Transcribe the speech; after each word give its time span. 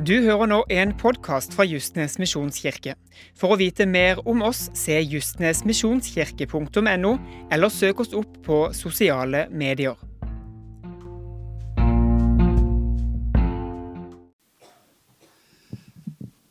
Du 0.00 0.14
hører 0.24 0.48
nå 0.48 0.62
en 0.72 0.94
podkast 0.96 1.52
fra 1.52 1.60
Justnes 1.68 2.14
misjonskirke. 2.16 2.94
For 3.36 3.52
å 3.52 3.60
vite 3.60 3.84
mer 3.84 4.16
om 4.24 4.40
oss, 4.46 4.70
se 4.72 4.96
justnesmisjonskirke.no, 4.96 7.10
eller 7.52 7.68
søk 7.68 8.00
oss 8.00 8.16
opp 8.16 8.38
på 8.46 8.72
sosiale 8.72 9.44
medier. 9.52 9.92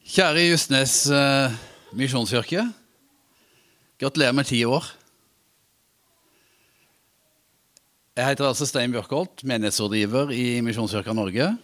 Kjære 0.05 0.45
Justnes 0.45 1.09
eh, 1.09 1.50
misjonskirke. 1.98 2.70
Gratulerer 3.98 4.38
med 4.38 4.45
ti 4.52 4.62
år. 4.62 4.86
Jeg 8.13 8.30
heter 8.30 8.45
altså 8.52 8.70
Stein 8.70 8.94
Bjørkholt, 8.94 9.41
menighetsrådgiver 9.41 10.30
i 10.38 10.62
Misjonskirka 10.62 11.18
Norge. 11.18 11.58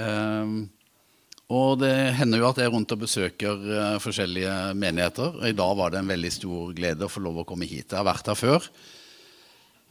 Ehm, 0.00 0.72
og 1.52 1.78
det 1.82 1.92
hender 2.16 2.40
jo 2.40 2.48
at 2.48 2.56
jeg 2.58 2.66
er 2.70 2.72
rundt 2.72 2.92
og 2.94 3.00
besøker 3.02 3.64
eh, 3.68 3.96
forskjellige 4.02 4.54
menigheter. 4.80 5.34
Og 5.42 5.48
i 5.50 5.56
dag 5.56 5.74
var 5.76 5.90
det 5.92 6.00
en 6.00 6.08
veldig 6.08 6.30
stor 6.32 6.72
glede 6.76 7.04
å 7.04 7.10
få 7.12 7.20
lov 7.24 7.42
å 7.42 7.46
komme 7.48 7.68
hit. 7.68 7.90
Jeg 7.92 7.98
har 8.00 8.06
vært 8.08 8.30
her 8.32 8.38
før. 8.38 8.68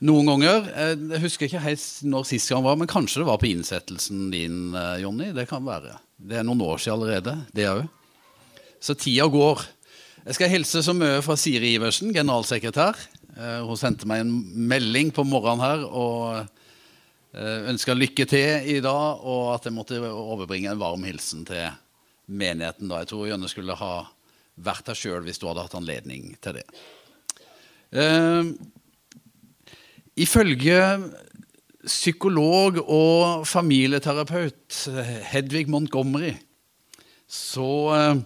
Noen 0.03 0.27
ganger. 0.31 0.65
eh, 0.73 0.95
Jeg 1.13 1.21
husker 1.23 1.45
ikke 1.47 1.61
helt 1.63 1.85
når 2.09 2.25
sist 2.27 2.49
gang 2.51 2.63
var, 2.65 2.75
men 2.81 2.89
kanskje 2.89 3.21
det 3.21 3.27
var 3.29 3.37
på 3.39 3.51
innsettelsen 3.51 4.31
din, 4.33 4.73
eh, 4.75 4.97
Jonny. 5.05 5.29
Det 5.37 5.45
kan 5.51 5.63
være. 5.63 5.93
Det 6.17 6.39
er 6.41 6.43
noen 6.47 6.61
år 6.65 6.81
siden 6.81 6.97
allerede, 6.97 7.37
det 7.53 7.69
òg. 7.69 7.85
Så 8.83 8.97
tida 8.99 9.29
går. 9.31 9.61
Jeg 10.25 10.35
skal 10.39 10.49
hilse 10.51 10.81
så 10.83 10.93
mye 10.95 11.21
fra 11.23 11.35
Siri 11.39 11.75
Iversen, 11.77 12.11
generalsekretær. 12.15 12.95
Hun 13.65 13.75
sendte 13.79 14.05
meg 14.05 14.21
en 14.21 14.33
melding 14.69 15.09
på 15.11 15.23
morgenen 15.25 15.63
her 15.63 15.81
og 15.89 16.49
ønska 17.33 17.95
lykke 17.97 18.27
til 18.29 18.67
i 18.75 18.79
dag, 18.83 19.23
og 19.25 19.55
at 19.55 19.65
jeg 19.65 19.73
måtte 19.73 19.97
overbringe 20.05 20.69
en 20.69 20.81
varm 20.81 21.05
hilsen 21.07 21.45
til 21.47 21.71
menigheten. 22.29 22.89
da. 22.91 23.01
Jeg 23.01 23.09
tror 23.09 23.29
Jønne 23.31 23.49
skulle 23.49 23.77
ha 23.79 23.93
vært 24.61 24.91
her 24.91 24.97
sjøl 24.97 25.25
hvis 25.25 25.41
du 25.41 25.47
hadde 25.49 25.65
hatt 25.65 25.77
anledning 25.79 26.35
til 26.43 26.59
det. 26.59 26.65
Eh, 27.93 28.53
Ifølge 30.13 30.77
psykolog 31.83 32.77
og 32.85 33.47
familieterapeut 33.49 34.77
Hedvig 35.31 35.65
Montgomery 35.73 36.35
så 37.25 37.69
eh, 37.97 38.19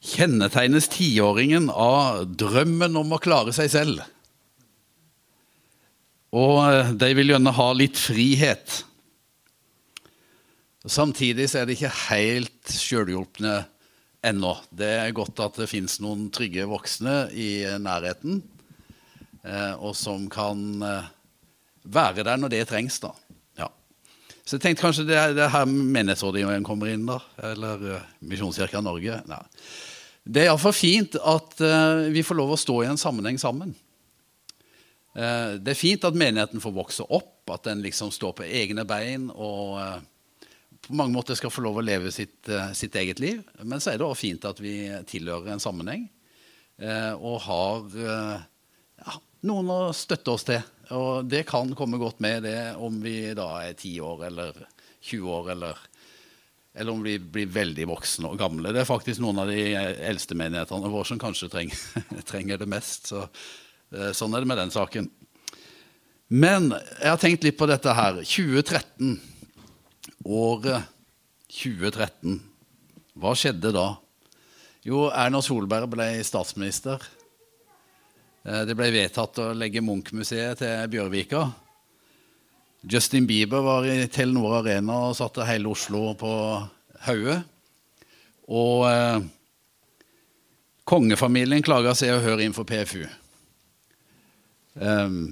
kjennetegnes 0.00 0.88
tiåringen 0.88 1.68
av 1.68 2.24
drømmen 2.40 2.96
om 2.96 3.12
å 3.12 3.20
klare 3.20 3.52
seg 3.52 3.68
selv. 3.74 4.00
Og 6.36 6.60
eh, 6.62 6.92
de 6.94 7.10
vil 7.18 7.32
gjerne 7.32 7.54
ha 7.56 7.68
litt 7.74 7.98
frihet. 7.98 8.80
Samtidig 10.86 11.48
så 11.50 11.60
er 11.60 11.68
det 11.68 11.76
ikke 11.76 11.92
helt 12.08 12.72
sjølhjulpne 12.72 13.56
ennå. 14.26 14.54
Det 14.70 14.92
er 15.02 15.16
godt 15.16 15.42
at 15.42 15.58
det 15.60 15.68
fins 15.70 15.98
noen 16.02 16.28
trygge 16.32 16.68
voksne 16.70 17.24
i 17.34 17.50
nærheten, 17.82 18.40
eh, 19.42 19.74
og 19.74 19.96
som 19.98 20.28
kan 20.32 20.62
eh, 20.86 21.10
være 21.90 22.24
der 22.28 22.40
når 22.40 22.54
det 22.54 22.64
trengs. 22.70 23.00
da. 23.02 23.12
Ja. 23.58 23.68
Så 24.44 24.56
jeg 24.56 24.68
tenkte 24.68 24.86
kanskje 24.86 25.08
det 25.10 25.18
er, 25.18 25.36
det 25.36 25.44
er 25.48 25.54
her 25.56 25.66
menighetsrådgiveren 25.66 26.66
kommer 26.66 26.94
inn, 26.94 27.08
da. 27.10 27.18
Eller 27.50 28.04
Misjonskirka 28.22 28.84
Norge. 28.84 29.18
Nei. 29.28 29.44
Det 30.30 30.44
er 30.44 30.52
iallfall 30.52 30.76
fint 30.76 31.16
at 31.16 31.62
vi 32.12 32.22
får 32.22 32.36
lov 32.36 32.52
å 32.52 32.58
stå 32.60 32.82
i 32.84 32.90
en 32.90 33.00
sammenheng 33.00 33.38
sammen. 33.40 33.72
Eh, 35.14 35.58
det 35.58 35.74
er 35.74 35.78
fint 35.78 36.04
at 36.06 36.16
menigheten 36.18 36.62
får 36.62 36.74
vokse 36.76 37.06
opp, 37.10 37.42
at 37.50 37.66
den 37.66 37.82
liksom 37.82 38.12
står 38.14 38.36
på 38.38 38.46
egne 38.46 38.84
bein 38.86 39.28
og 39.34 39.80
eh, 39.82 39.98
på 40.86 40.94
mange 40.96 41.12
måter 41.12 41.36
skal 41.36 41.52
få 41.52 41.64
lov 41.64 41.80
å 41.80 41.84
leve 41.84 42.12
sitt, 42.14 42.48
eh, 42.48 42.70
sitt 42.78 42.94
eget 42.96 43.20
liv. 43.22 43.42
Men 43.62 43.82
så 43.82 43.92
er 43.92 43.98
det 44.00 44.06
også 44.06 44.22
fint 44.22 44.46
at 44.48 44.62
vi 44.62 44.74
tilhører 45.10 45.54
en 45.54 45.62
sammenheng 45.62 46.08
og 46.80 47.34
har 47.44 47.96
ja, 48.00 49.14
noen 49.44 49.66
å 49.68 49.80
støtte 49.92 50.32
oss 50.32 50.46
til. 50.48 50.62
Og 50.96 51.26
det 51.28 51.42
kan 51.50 51.74
komme 51.76 51.98
godt 52.00 52.22
med 52.24 52.46
det 52.48 52.70
om 52.80 52.96
vi 53.04 53.34
da 53.36 53.50
er 53.66 53.74
10 53.74 53.98
år 54.00 54.22
eller 54.30 54.62
20 55.10 55.34
år 55.34 55.50
eller 55.52 55.82
eller 56.72 56.94
om 56.94 57.02
vi 57.02 57.18
blir 57.18 57.50
veldig 57.50 57.84
voksne 57.90 58.30
og 58.30 58.38
gamle. 58.40 58.70
Det 58.72 58.80
er 58.80 58.88
faktisk 58.88 59.20
noen 59.20 59.42
av 59.42 59.50
de 59.50 59.58
eldste 59.76 60.36
menighetene 60.38 60.88
våre 60.88 61.08
som 61.08 61.20
kanskje 61.20 61.50
trenger, 61.52 61.80
trenger 62.30 62.60
det 62.62 62.68
mest. 62.70 63.10
Så, 63.10 63.26
sånn 64.14 64.34
er 64.36 64.44
det 64.44 64.50
med 64.50 64.60
den 64.60 64.70
saken. 64.74 65.08
Men 66.30 66.70
jeg 66.70 67.10
har 67.10 67.18
tenkt 67.18 67.42
litt 67.42 67.58
på 67.58 67.66
dette 67.66 67.90
her. 67.96 68.20
2013. 68.22 69.16
Året 70.30 70.86
2013. 71.50 72.36
Hva 73.18 73.32
skjedde 73.34 73.72
da? 73.74 73.88
Jo, 74.86 75.08
Erna 75.10 75.40
Solberg 75.44 75.90
ble 75.92 76.06
statsminister. 76.24 77.02
Eh, 78.46 78.62
Det 78.64 78.76
ble 78.78 78.92
vedtatt 78.94 79.40
å 79.42 79.50
legge 79.52 79.82
Munch-museet 79.84 80.62
til 80.62 80.86
Bjørvika. 80.94 81.42
Justin 82.88 83.26
Bieber 83.28 83.60
var 83.60 83.84
i 83.84 84.06
Telenor 84.08 84.60
Arena 84.62 85.10
og 85.10 85.16
satte 85.18 85.44
hele 85.44 85.68
Oslo 85.68 86.14
på 86.16 86.30
hodet. 87.04 87.42
Og 88.48 88.86
eh, 88.88 89.20
kongefamilien 90.88 91.62
klaga 91.66 91.92
seg 91.98 92.14
og 92.14 92.24
hør 92.24 92.40
inn 92.46 92.56
for 92.56 92.64
PFU. 92.64 93.02
Um, 94.80 95.30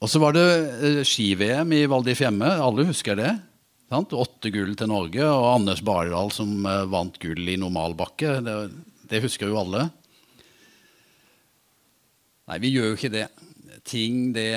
og 0.00 0.08
så 0.08 0.20
var 0.22 0.32
det 0.32 0.44
eh, 0.80 1.00
ski-VM 1.04 1.72
i 1.76 1.84
Val 1.92 2.04
di 2.06 2.16
Fiemme. 2.16 2.48
Alle 2.64 2.88
husker 2.88 3.18
det. 3.20 3.34
Sant? 3.92 4.14
Åtte 4.16 4.52
gull 4.54 4.72
til 4.78 4.88
Norge, 4.88 5.24
og 5.26 5.48
Anders 5.58 5.82
Bardal 5.84 6.32
som 6.32 6.64
eh, 6.64 6.86
vant 6.88 7.18
gull 7.20 7.52
i 7.52 7.58
normalbakke. 7.60 8.38
Det, 8.46 8.54
det 9.12 9.20
husker 9.26 9.50
jo 9.50 9.60
alle. 9.60 9.90
Nei, 12.48 12.62
vi 12.64 12.72
gjør 12.72 12.92
jo 12.92 12.96
ikke 12.96 13.12
det. 13.12 13.26
Ting, 13.84 14.30
det 14.36 14.48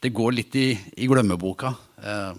det 0.00 0.14
går 0.16 0.32
litt 0.32 0.56
i, 0.56 0.70
i 0.72 1.08
glemmeboka. 1.08 1.74
Eh, 2.00 2.36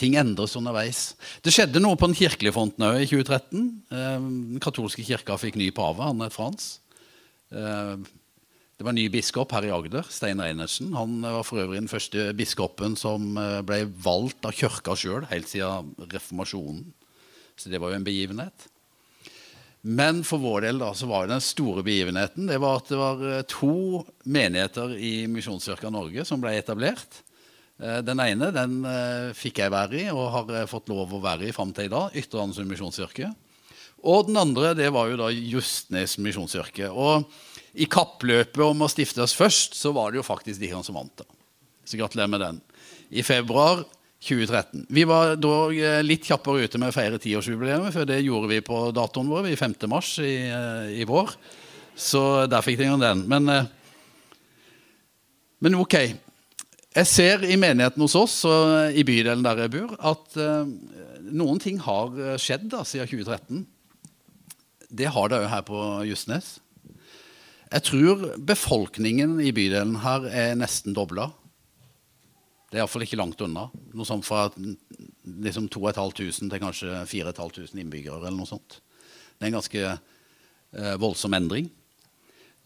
ting 0.00 0.16
endres 0.18 0.56
underveis. 0.58 1.12
Det 1.44 1.52
skjedde 1.54 1.82
noe 1.82 1.98
på 1.98 2.08
den 2.10 2.18
kirkelige 2.18 2.54
fronten 2.56 2.86
òg 2.88 3.04
i 3.04 3.06
2013. 3.06 3.66
Eh, 3.94 4.16
den 4.18 4.62
katolske 4.62 5.04
kirka 5.06 5.38
fikk 5.38 5.58
ny 5.60 5.70
pave, 5.74 6.10
er 6.10 6.34
Frans. 6.34 6.72
Eh, 7.54 7.94
det 8.80 8.86
var 8.86 8.94
ny 8.96 9.02
biskop 9.12 9.50
her 9.52 9.66
i 9.68 9.72
Agder, 9.76 10.06
Stein 10.08 10.40
Reinertsen. 10.40 10.94
Han 10.96 11.18
var 11.20 11.44
for 11.44 11.60
øvrig 11.60 11.82
den 11.82 11.90
første 11.90 12.30
biskopen 12.32 12.94
som 12.96 13.34
eh, 13.36 13.58
ble 13.60 13.82
valgt 14.00 14.46
av 14.48 14.54
kirka 14.56 14.94
sjøl 14.96 15.26
helt 15.28 15.50
siden 15.50 15.90
reformasjonen. 16.14 16.86
Så 17.60 17.68
det 17.68 17.76
var 17.76 17.92
jo 17.92 17.98
en 17.98 18.06
begivenhet. 18.06 18.64
Men 19.84 20.22
for 20.24 20.40
vår 20.40 20.64
del 20.64 20.80
da, 20.80 20.94
så 20.96 21.10
var 21.10 21.28
den 21.28 21.44
store 21.44 21.84
begivenheten 21.84 22.48
det 22.48 22.56
var 22.64 22.80
at 22.80 22.88
det 22.88 23.02
var 23.02 23.26
eh, 23.28 23.42
to 23.52 24.00
menigheter 24.24 24.96
i 24.96 25.12
Misjonskirka 25.28 25.92
Norge 25.92 26.24
som 26.24 26.40
ble 26.40 26.56
etablert. 26.56 27.20
Eh, 27.84 28.00
Den 28.00 28.24
ene 28.24 28.48
den 28.56 28.80
eh, 28.88 29.28
fikk 29.36 29.60
jeg 29.60 29.76
være 29.76 30.06
i 30.06 30.08
og 30.08 30.24
har 30.38 30.56
eh, 30.56 30.68
fått 30.72 30.88
lov 30.88 31.12
å 31.12 31.20
være 31.20 31.50
i 31.50 31.52
fram 31.52 31.76
til 31.76 31.92
i 31.92 31.92
dag. 31.92 32.16
Ytre 32.16 32.46
Andesund 32.46 32.72
misjonskirke. 32.72 33.28
Og 34.08 34.32
den 34.32 34.40
andre 34.40 34.72
det 34.72 34.88
var 34.96 35.12
jo 35.12 35.20
da 35.20 35.28
Justnes 35.28 36.16
misjonskirke. 36.16 36.88
Og 36.88 37.28
i 37.72 37.86
kappløpet 37.86 38.62
om 38.64 38.82
å 38.82 38.90
stifte 38.90 39.22
oss 39.22 39.36
først, 39.36 39.76
så 39.78 39.92
var 39.94 40.10
det 40.10 40.20
jo 40.20 40.26
faktisk 40.26 40.60
de 40.60 40.72
som 40.82 40.96
vant. 40.96 41.12
da. 41.22 41.26
Så 41.84 41.98
gratulerer 41.98 42.30
med 42.30 42.42
den. 42.42 42.60
I 43.10 43.22
februar 43.26 43.84
2013. 44.20 44.86
Vi 44.88 45.04
var 45.08 45.36
da 45.40 45.54
eh, 45.72 46.02
litt 46.04 46.26
kjappere 46.28 46.66
ute 46.66 46.78
med 46.80 46.92
å 46.92 46.94
feire 46.94 47.20
tiårsjubileet, 47.22 47.88
for 47.94 48.08
det 48.08 48.20
gjorde 48.20 48.50
vi 48.52 48.60
på 48.64 48.82
datoen 48.94 49.30
vår, 49.32 49.48
i 49.48 49.56
5. 49.56 49.76
mars 49.88 50.18
i, 50.20 50.34
eh, 50.50 50.90
i 51.00 51.06
vår. 51.08 51.32
Så 51.96 52.22
der 52.50 52.64
fikk 52.64 52.82
dere 52.82 53.00
den. 53.00 53.24
Men, 53.28 53.48
eh, 53.48 53.70
men 55.64 55.78
ok. 55.80 55.96
Jeg 56.90 57.06
ser 57.06 57.44
i 57.46 57.56
menigheten 57.60 58.02
hos 58.02 58.16
oss 58.18 58.40
og 58.50 58.96
i 58.98 59.04
bydelen 59.06 59.44
der 59.46 59.60
jeg 59.62 59.70
bor, 59.76 59.92
at 60.10 60.34
noen 61.30 61.60
ting 61.62 61.76
har 61.78 62.16
skjedd 62.34 62.64
da, 62.72 62.80
siden 62.82 63.06
2013. 63.06 63.60
Det 64.90 65.06
har 65.14 65.30
det 65.30 65.38
òg 65.38 65.46
her 65.52 65.62
på 65.68 65.84
Justnes. 66.08 66.56
Jeg 67.70 67.86
tror 67.86 68.22
befolkningen 68.42 69.36
i 69.46 69.52
bydelen 69.54 70.00
her 70.02 70.24
er 70.26 70.56
nesten 70.58 70.94
dobla. 70.96 71.28
Det 72.70 72.78
er 72.78 72.82
iallfall 72.82 73.04
ikke 73.06 73.18
langt 73.18 73.42
unna. 73.42 73.68
Noe 73.94 74.06
sånt 74.06 74.26
fra 74.26 74.48
liksom 74.50 75.68
2500 75.70 76.50
til 76.50 76.62
kanskje 76.62 77.02
4500 77.06 77.78
innbyggere. 77.82 78.18
eller 78.24 78.38
noe 78.38 78.50
sånt. 78.50 78.80
Det 79.38 79.46
er 79.46 79.50
en 79.52 79.58
ganske 79.58 79.84
eh, 79.86 80.96
voldsom 80.98 81.34
endring. 81.38 81.68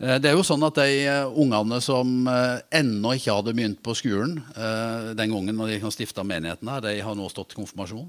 Eh, 0.01 0.17
det 0.21 0.31
er 0.31 0.39
jo 0.39 0.45
sånn 0.45 0.65
at 0.65 0.81
De 0.81 0.89
eh, 1.05 1.37
ungene 1.41 1.81
som 1.85 2.29
eh, 2.29 2.65
ennå 2.81 3.13
ikke 3.17 3.37
hadde 3.37 3.55
begynt 3.57 3.83
på 3.85 3.97
skolen 3.97 4.39
eh, 4.57 5.13
den 5.21 5.37
gangen 5.37 5.61
når 5.61 5.75
de 5.75 5.93
stifta 5.93 6.25
menigheten, 6.25 6.69
her, 6.69 6.81
de 6.85 6.97
har 7.05 7.17
nå 7.17 7.29
stått 7.33 7.57
konfirmasjon. 7.57 8.09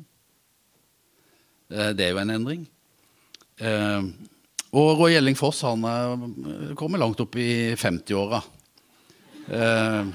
Eh, 1.72 1.92
det 1.92 2.08
er 2.08 2.16
jo 2.16 2.24
en 2.24 2.36
endring. 2.40 2.64
Eh, 3.60 4.00
og 4.76 5.00
Roy 5.00 5.16
Elling 5.16 5.38
Foss 5.40 5.62
han 5.64 5.86
kommer 6.76 7.00
langt 7.00 7.22
opp 7.24 7.38
i 7.40 7.74
50-åra. 7.80 8.42
Eh, 9.48 10.14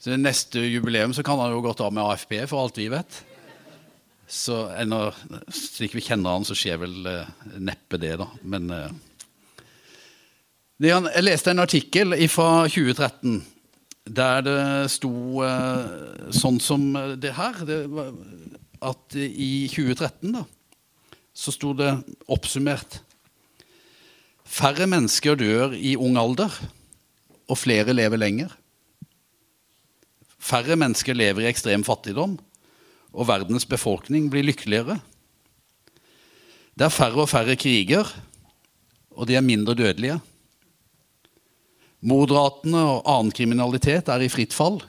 så 0.00 0.16
Neste 0.16 0.62
jubileum 0.64 1.12
så 1.12 1.24
kan 1.26 1.38
han 1.38 1.52
jo 1.52 1.60
gått 1.64 1.80
av 1.84 1.92
med 1.92 2.04
AFP, 2.04 2.38
for 2.48 2.62
alt 2.62 2.78
vi 2.80 2.88
vet. 2.92 3.20
Så 4.30 4.62
ennå, 4.78 5.10
slik 5.52 5.96
vi 5.98 6.04
kjenner 6.06 6.38
han, 6.38 6.46
så 6.46 6.54
skjer 6.56 6.78
vel 6.80 7.08
eh, 7.10 7.32
neppe 7.58 7.98
det, 8.00 8.14
da. 8.20 8.28
Men 8.46 8.70
eh, 8.70 8.92
Jeg 10.86 11.24
leste 11.26 11.52
en 11.52 11.64
artikkel 11.66 12.14
fra 12.32 12.68
2013 12.70 13.40
der 14.10 14.40
det 14.46 14.62
sto 14.94 15.42
eh, 15.44 16.30
sånn 16.32 16.62
som 16.62 16.86
det 17.20 17.34
her. 17.36 17.60
Det 17.66 17.82
var, 17.92 18.14
at 18.80 19.18
i 19.20 19.68
2013 19.68 20.38
da, 20.38 20.46
så 21.36 21.52
sto 21.52 21.74
det 21.76 21.92
oppsummert 22.30 23.02
Færre 24.50 24.88
mennesker 24.90 25.38
dør 25.38 25.76
i 25.78 25.94
ung 25.94 26.18
alder, 26.18 26.50
og 27.50 27.58
flere 27.58 27.94
lever 27.94 28.18
lenger. 28.18 28.50
Færre 30.40 30.74
mennesker 30.78 31.14
lever 31.14 31.44
i 31.44 31.50
ekstrem 31.50 31.84
fattigdom, 31.86 32.34
og 33.14 33.28
verdens 33.28 33.66
befolkning 33.68 34.26
blir 34.30 34.46
lykkeligere. 34.48 34.98
Det 36.74 36.86
er 36.86 36.94
færre 36.94 37.22
og 37.22 37.30
færre 37.30 37.54
kriger, 37.60 38.08
og 39.14 39.28
de 39.28 39.36
er 39.38 39.44
mindre 39.44 39.76
dødelige. 39.78 40.18
Mordratene 42.00 42.80
og 42.80 43.04
annen 43.04 43.34
kriminalitet 43.36 44.08
er 44.08 44.24
i 44.24 44.30
fritt 44.32 44.56
fall. 44.56 44.80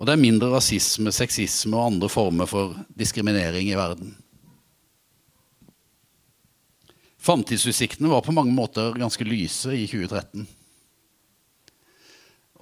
Og 0.00 0.08
det 0.08 0.16
er 0.16 0.24
mindre 0.24 0.48
rasisme, 0.54 1.12
sexisme 1.12 1.76
og 1.76 1.92
andre 1.92 2.08
former 2.10 2.48
for 2.50 2.74
diskriminering 2.98 3.68
i 3.68 3.78
verden. 3.78 4.16
Framtidsutsiktene 7.22 8.10
var 8.10 8.24
på 8.26 8.34
mange 8.34 8.50
måter 8.54 8.96
ganske 8.98 9.24
lyse 9.24 9.70
i 9.76 9.84
2013. 9.86 10.46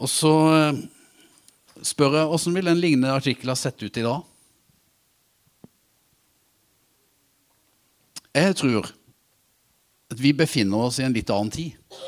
Og 0.01 0.09
så 0.09 0.33
eh, 0.53 0.81
spør 1.85 2.19
jeg 2.19 2.35
åssen 2.37 2.57
vil 2.57 2.69
en 2.69 2.81
lignende 2.81 3.15
artikkel 3.17 3.53
ha 3.53 3.57
sett 3.57 3.81
ut 3.81 3.97
i 3.97 4.05
dag? 4.05 4.27
Jeg 8.37 8.57
tror 8.61 8.93
at 10.11 10.21
vi 10.21 10.35
befinner 10.37 10.87
oss 10.91 11.01
i 11.01 11.07
en 11.07 11.17
litt 11.17 11.33
annen 11.33 11.53
tid. 11.55 11.99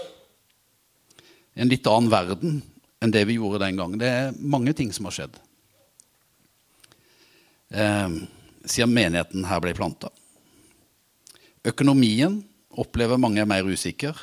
En 1.56 1.72
litt 1.72 1.88
annen 1.88 2.12
verden 2.12 2.60
enn 3.02 3.12
det 3.14 3.25
vi 3.28 3.40
gjorde 3.40 3.64
den 3.64 3.81
gangen. 3.81 4.00
Det 4.00 4.08
er 4.12 4.37
mange 4.38 4.76
ting 4.76 4.93
som 4.94 5.08
har 5.08 5.16
skjedd 5.16 5.40
eh, 7.72 8.19
siden 8.64 8.93
menigheten 8.93 9.49
her 9.49 9.64
ble 9.64 9.72
planta. 9.76 10.12
Økonomien 11.62 12.41
opplever 12.75 13.20
mange 13.20 13.43
er 13.43 13.47
mer 13.47 13.67
usikker. 13.69 14.17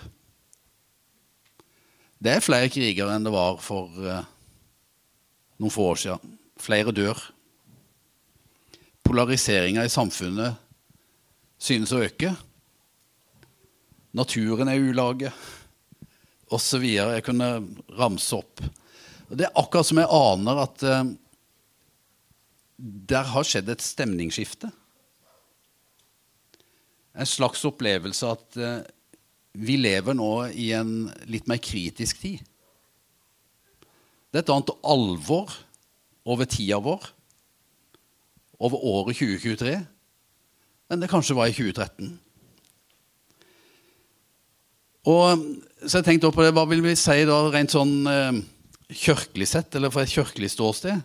Det 2.20 2.34
er 2.34 2.44
flere 2.44 2.72
krigere 2.72 3.16
enn 3.16 3.24
det 3.24 3.32
var 3.32 3.62
for 3.64 3.96
eh, 4.04 4.26
noen 5.60 5.72
få 5.72 5.86
år 5.94 6.02
siden. 6.02 6.34
Flere 6.60 6.92
dør. 6.92 7.22
Polariseringa 9.08 9.86
i 9.88 9.94
samfunnet 9.94 10.60
synes 11.60 11.94
å 11.96 12.02
øke. 12.04 12.34
Naturen 14.20 14.68
er 14.72 14.84
ulage, 14.84 15.32
osv. 16.52 16.84
Jeg 16.84 17.24
kunne 17.24 17.50
ramse 17.96 18.36
opp. 18.36 18.64
Det 19.30 19.46
er 19.46 19.58
akkurat 19.62 19.88
som 19.88 20.02
jeg 20.02 20.12
aner 20.12 20.64
at 20.66 20.84
eh, 20.84 21.16
der 23.14 23.32
har 23.32 23.48
skjedd 23.48 23.72
et 23.72 23.86
stemningsskifte. 23.86 24.74
En 27.20 27.28
slags 27.28 27.66
opplevelse 27.68 28.30
at 28.32 28.60
eh, 28.60 28.80
vi 29.60 29.76
lever 29.80 30.16
nå 30.16 30.32
i 30.56 30.72
en 30.78 31.10
litt 31.28 31.50
mer 31.50 31.60
kritisk 31.64 32.22
tid. 32.22 32.44
Det 34.30 34.40
er 34.40 34.46
et 34.46 34.54
annet 34.54 34.72
alvor 34.86 35.52
over 36.30 36.48
tida 36.48 36.78
vår, 36.84 37.08
over 38.60 38.84
året 38.86 39.18
2023, 39.18 39.76
enn 40.90 41.02
det 41.02 41.10
kanskje 41.10 41.38
var 41.38 41.50
i 41.50 41.56
2013. 41.56 42.12
Og 45.10 45.46
så 45.88 46.00
jeg 46.00 46.06
tenkte 46.06 46.32
på 46.36 46.44
det, 46.44 46.54
Hva 46.54 46.66
vil 46.70 46.84
vi 46.84 46.94
si 47.00 47.24
da 47.26 47.40
rent 47.50 47.74
sånn 47.74 47.96
eh, 48.12 48.42
kirkelig 48.92 49.48
sett, 49.50 49.76
eller 49.76 49.92
fra 49.94 50.04
et 50.06 50.14
kirkelig 50.14 50.52
ståsted? 50.54 51.02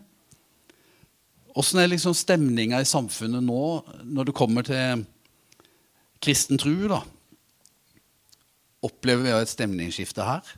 Åssen 1.55 1.81
er 1.81 1.93
liksom 1.93 2.17
stemninga 2.19 2.81
i 2.83 2.89
samfunnet 2.89 3.45
nå 3.47 3.65
når 4.03 4.29
det 4.29 4.37
kommer 4.37 4.67
til 4.67 5.05
kristen 6.25 6.61
tro? 6.61 6.75
da? 6.91 7.03
Opplever 8.85 9.25
vi 9.25 9.37
et 9.37 9.53
stemningsskifte 9.53 10.27
her? 10.27 10.55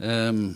Um, 0.00 0.54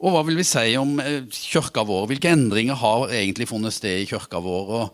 og 0.00 0.14
hva 0.14 0.22
vil 0.26 0.38
vi 0.40 0.46
si 0.48 0.74
om 0.80 0.96
eh, 1.02 1.26
kirka 1.28 1.84
vår? 1.86 2.06
Hvilke 2.10 2.30
endringer 2.32 2.78
har 2.80 3.10
egentlig 3.12 3.50
funnet 3.50 3.74
sted 3.76 4.00
i 4.00 4.06
kirka 4.08 4.40
vår? 4.40 4.70
og 4.78 4.86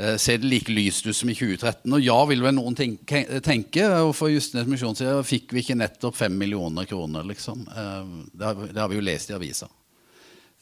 uh, 0.00 0.16
Ser 0.18 0.40
det 0.42 0.50
like 0.50 0.72
lyst 0.74 1.06
ut 1.06 1.16
som 1.16 1.30
i 1.30 1.36
2013? 1.36 1.86
Og 1.94 2.02
ja, 2.02 2.16
vil 2.26 2.42
vel 2.42 2.56
noen 2.56 2.74
tenke, 2.78 3.22
tenke 3.44 3.86
og 4.00 4.10
for 4.18 4.32
Justenes 4.32 4.66
misjonsside 4.70 5.20
fikk 5.26 5.54
vi 5.54 5.62
ikke 5.62 5.78
nettopp 5.78 6.18
fem 6.18 6.34
millioner 6.34 6.88
kroner, 6.90 7.28
liksom. 7.30 7.62
Uh, 7.70 8.26
det, 8.32 8.42
har, 8.48 8.64
det, 8.66 8.80
har, 8.82 8.90
vi 8.90 8.98
jo 8.98 9.06
lest 9.06 9.30
i 9.30 9.38
avisa. 9.38 9.70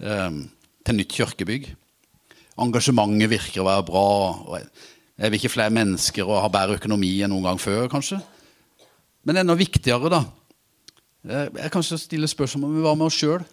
Um, 0.05 0.45
til 0.85 1.01
nytt 1.01 1.17
kirkebygg. 1.17 1.71
Engasjementet 2.61 3.33
virker 3.33 3.65
å 3.65 3.71
være 3.71 3.89
bra. 3.89 4.09
og 4.45 4.59
Er 5.15 5.31
vi 5.31 5.39
ikke 5.39 5.53
flere 5.53 5.71
mennesker 5.71 6.27
og 6.27 6.41
har 6.43 6.51
bedre 6.51 6.79
økonomi 6.81 7.13
enn 7.23 7.31
noen 7.31 7.47
gang 7.47 7.61
før, 7.63 7.87
kanskje? 7.91 8.19
Men 9.25 9.41
enda 9.41 9.55
viktigere, 9.55 10.11
da 10.11 10.25
Jeg 11.25 11.71
kan 11.73 11.81
ikke 11.81 11.99
stille 11.99 12.29
spørsmål 12.29 12.69
om 12.69 12.77
vi 12.77 12.83
var 12.85 12.97
med 13.01 13.07
oss 13.07 13.17
sjøl. 13.17 13.45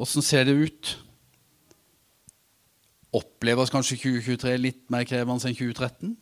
Åssen 0.00 0.24
ser 0.26 0.48
det 0.48 0.56
ut? 0.56 0.96
Oppleves 3.14 3.70
kanskje 3.70 3.98
2023 4.00 4.56
litt 4.58 4.80
mer 4.90 5.04
krevende 5.06 5.46
enn 5.46 5.54
2013? 5.54 6.16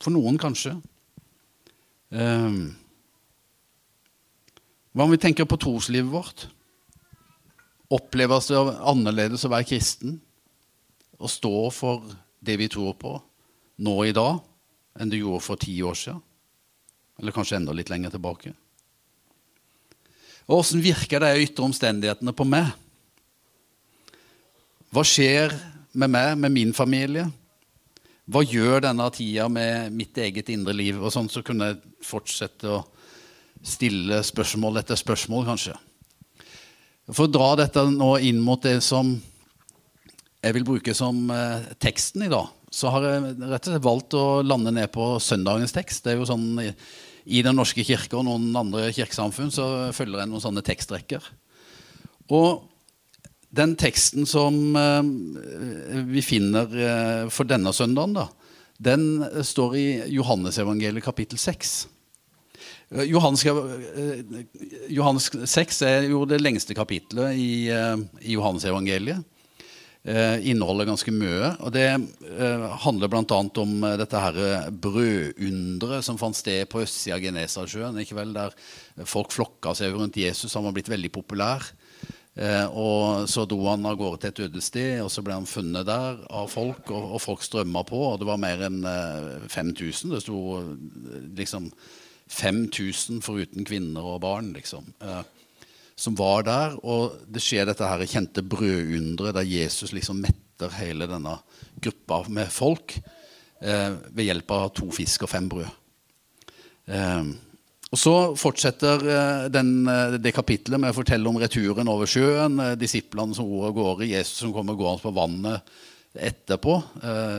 For 0.00 0.10
noen 0.10 0.38
kanskje. 0.40 0.72
Um, 2.10 2.72
hva 4.90 5.06
om 5.06 5.12
vi 5.14 5.20
tenker 5.22 5.46
på 5.46 5.60
troslivet 5.60 6.10
vårt? 6.10 6.48
Oppleves 7.90 8.50
det 8.50 8.58
annerledes 8.58 9.46
å 9.46 9.52
være 9.52 9.68
kristen? 9.70 10.18
Å 11.20 11.30
stå 11.30 11.54
for 11.74 12.10
det 12.40 12.56
vi 12.56 12.68
tror 12.72 12.96
på, 13.00 13.14
nå 13.84 13.96
i 14.04 14.14
dag, 14.16 14.40
enn 15.00 15.12
det 15.12 15.20
gjorde 15.20 15.44
for 15.44 15.60
ti 15.60 15.76
år 15.84 15.96
siden? 15.98 16.20
Eller 17.20 17.36
kanskje 17.36 17.58
enda 17.60 17.74
litt 17.76 17.92
lenger 17.92 18.14
tilbake? 18.14 18.52
Og 20.48 20.62
Åssen 20.62 20.82
virker 20.82 21.22
de 21.22 21.44
ytre 21.44 21.66
omstendighetene 21.66 22.32
på 22.34 22.46
meg? 22.48 22.72
Hva 24.90 25.04
skjer 25.06 25.52
med 25.92 26.10
meg, 26.10 26.32
med 26.40 26.54
min 26.54 26.72
familie? 26.74 27.28
Hva 28.30 28.42
gjør 28.46 28.82
denne 28.86 29.06
tida 29.14 29.46
med 29.50 29.94
mitt 29.94 30.18
eget 30.18 30.50
indre 30.50 30.74
liv? 30.74 30.98
Og 30.98 31.12
sånn 31.14 31.30
så 31.30 31.44
kunne 31.46 31.70
jeg 31.70 31.80
fortsette 32.06 32.72
å 32.72 32.80
stille 33.62 34.22
spørsmål 34.24 34.80
etter 34.80 34.98
spørsmål, 34.98 35.46
kanskje. 35.52 35.76
For 37.10 37.26
å 37.26 37.32
dra 37.32 37.52
dette 37.58 37.84
nå 37.90 38.14
inn 38.22 38.40
mot 38.42 38.62
det 38.62 38.78
som 38.86 39.12
jeg 40.40 40.56
vil 40.56 40.66
bruke 40.66 40.94
som 40.96 41.28
eh, 41.34 41.68
teksten 41.82 42.24
i 42.24 42.32
dag, 42.32 42.48
så 42.72 42.92
har 42.94 43.06
jeg 43.06 43.36
rett 43.42 43.66
og 43.66 43.72
slett 43.74 43.84
valgt 43.84 44.16
å 44.16 44.24
lande 44.46 44.72
ned 44.72 44.88
på 44.94 45.12
søndagens 45.20 45.74
tekst. 45.76 46.04
Det 46.04 46.14
er 46.14 46.20
jo 46.20 46.28
sånn 46.28 46.62
I, 46.62 47.42
Den 47.44 47.58
norske 47.58 47.84
kirke 47.84 48.16
og 48.16 48.24
noen 48.28 48.48
andre 48.56 48.88
kirkesamfunn 48.94 49.52
så 49.52 49.66
følger 49.96 50.22
jeg 50.22 50.30
noen 50.30 50.44
sånne 50.44 50.64
tekstrekker. 50.64 51.24
Og 52.30 52.70
den 53.50 53.74
teksten 53.78 54.28
som 54.30 54.76
eh, 54.78 56.02
vi 56.06 56.22
finner 56.22 56.70
eh, 56.70 57.24
for 57.34 57.48
denne 57.50 57.72
søndagen, 57.74 58.14
da, 58.14 58.28
den 58.80 59.24
står 59.44 59.74
i 59.76 59.86
Johannesevangeliet 60.14 61.04
kapittel 61.04 61.40
6. 61.42 61.74
Eh, 62.94 63.04
Johannes, 63.10 63.44
Johannes 64.88 65.28
6 65.34 65.82
er 65.90 66.08
jo 66.12 66.22
det 66.30 66.40
lengste 66.40 66.78
kapitlet 66.78 67.34
i, 67.34 67.50
i 67.68 68.38
Johannes-evangeliet. 68.38 69.26
Inneholder 70.00 70.88
ganske 70.88 71.12
mye. 71.12 71.50
og 71.60 71.74
Det 71.74 71.88
handler 72.84 73.10
bl.a. 73.12 73.40
om 73.60 73.74
dette 74.00 74.22
her 74.24 74.70
brødunderet 74.72 76.06
som 76.06 76.16
fant 76.20 76.38
sted 76.38 76.64
på 76.72 76.80
østsida 76.80 77.18
av 77.18 77.26
Genesasjøen. 77.26 78.00
Der 78.32 78.56
folk 79.04 79.34
flokka 79.34 79.74
seg 79.76 79.92
rundt 79.92 80.16
Jesus. 80.16 80.54
Han 80.56 80.64
var 80.64 80.78
blitt 80.78 80.88
veldig 80.88 81.12
populær. 81.12 81.68
og 82.72 83.28
Så 83.28 83.44
dro 83.44 83.60
han 83.68 83.84
av 83.84 84.00
gårde 84.00 84.22
til 84.22 84.32
et 84.32 84.42
ødested, 84.48 85.02
og 85.04 85.12
så 85.12 85.20
ble 85.26 85.36
han 85.36 85.48
funnet 85.48 85.84
der 85.84 86.24
av 86.32 86.48
folk. 86.48 86.88
Og, 86.88 87.20
folk 87.20 87.44
strømma 87.44 87.84
på, 87.84 88.00
og 88.14 88.22
det 88.22 88.30
var 88.30 88.40
mer 88.40 88.64
enn 88.70 88.80
5000. 89.52 90.16
Det 90.16 90.24
sto 90.24 90.40
liksom 91.36 91.68
5000 92.30 93.20
foruten 93.24 93.66
kvinner 93.66 94.06
og 94.06 94.22
barn, 94.22 94.52
liksom, 94.54 94.92
eh, 95.02 95.22
som 96.00 96.16
var 96.18 96.46
der. 96.48 96.78
Og 96.80 97.18
det 97.28 97.42
skjer 97.44 97.68
dette 97.68 97.86
her 97.86 98.06
kjente 98.08 98.44
brødunderet 98.46 99.36
der 99.36 99.48
Jesus 99.48 99.92
liksom 99.96 100.22
metter 100.24 100.72
hele 100.78 101.08
denne 101.10 101.36
gruppa 101.80 102.22
med 102.32 102.50
folk 102.52 102.96
eh, 103.60 103.92
ved 104.08 104.26
hjelp 104.26 104.56
av 104.56 104.72
to 104.80 104.88
fisk 104.94 105.28
og 105.28 105.32
fem 105.32 105.52
brød. 105.52 105.70
Eh, 106.90 107.30
Og 107.90 107.98
Så 107.98 108.12
fortsetter 108.38 109.02
eh, 109.02 109.48
den, 109.50 109.88
eh, 109.90 110.12
det 110.22 110.30
kapitlet 110.36 110.78
med 110.78 110.92
å 110.92 110.94
fortelle 111.00 111.26
om 111.26 111.40
returen 111.42 111.88
over 111.90 112.06
sjøen. 112.06 112.60
eh, 112.62 112.76
Disiplene 112.78 113.34
som 113.34 113.48
ror 113.50 113.66
av 113.66 113.74
gårde, 113.74 114.06
Jesus 114.06 114.44
som 114.44 114.52
kommer 114.54 114.78
gående 114.78 115.02
på 115.02 115.10
vannet 115.16 115.72
etterpå. 116.14 116.72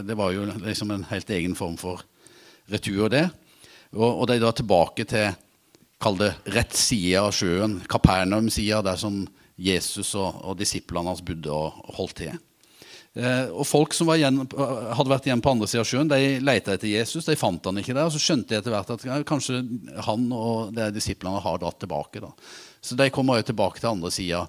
Det 0.08 0.16
var 0.16 0.32
jo 0.32 0.46
liksom 0.48 0.92
en 0.92 1.02
helt 1.10 1.30
egen 1.36 1.56
form 1.60 1.74
for 1.80 2.04
retur, 2.72 3.10
det. 3.12 3.26
Og, 3.92 4.22
og 4.22 4.28
de 4.30 4.38
da 4.40 4.52
tilbake 4.56 5.04
til 5.12 5.34
kall 6.02 6.18
det 6.20 6.34
rett 6.56 6.74
side 6.78 7.20
av 7.22 7.34
sjøen, 7.36 7.80
Kapernaum-sida, 7.90 8.82
der 8.86 9.00
som 9.00 9.24
Jesus 9.62 10.16
og, 10.18 10.42
og 10.42 10.58
disiplene 10.60 11.12
hans 11.12 11.22
bodde 11.26 11.52
og, 11.54 11.78
holdt 11.98 12.18
til. 12.24 12.40
Eh, 13.14 13.52
og 13.52 13.68
Folk 13.68 13.94
som 13.94 14.10
igjen, 14.16 14.42
hadde 14.42 15.12
vært 15.12 15.28
igjen 15.28 15.44
på 15.44 15.54
andre 15.54 15.70
sida 15.70 15.84
av 15.84 15.90
sjøen, 15.90 16.12
de 16.12 16.40
lette 16.44 16.74
etter 16.74 16.90
Jesus. 16.90 17.28
De 17.28 17.38
fant 17.40 17.70
han 17.70 17.82
ikke 17.82 17.94
der. 17.94 18.08
og 18.08 18.16
Så 18.16 18.24
skjønte 18.24 18.54
de 18.54 18.60
etter 18.62 18.74
hvert 18.74 18.94
at 18.96 19.06
kanskje 19.28 19.62
han 20.08 20.28
og 20.36 20.74
de 20.76 20.90
disiplene 20.96 21.44
har 21.44 21.62
dratt 21.62 21.82
tilbake. 21.84 22.24
da. 22.24 22.32
Så 22.82 22.98
de 22.98 23.12
kommer 23.14 23.42
jo 23.42 23.52
tilbake 23.52 23.82
til 23.82 23.92
andre 23.92 24.14
sida 24.14 24.46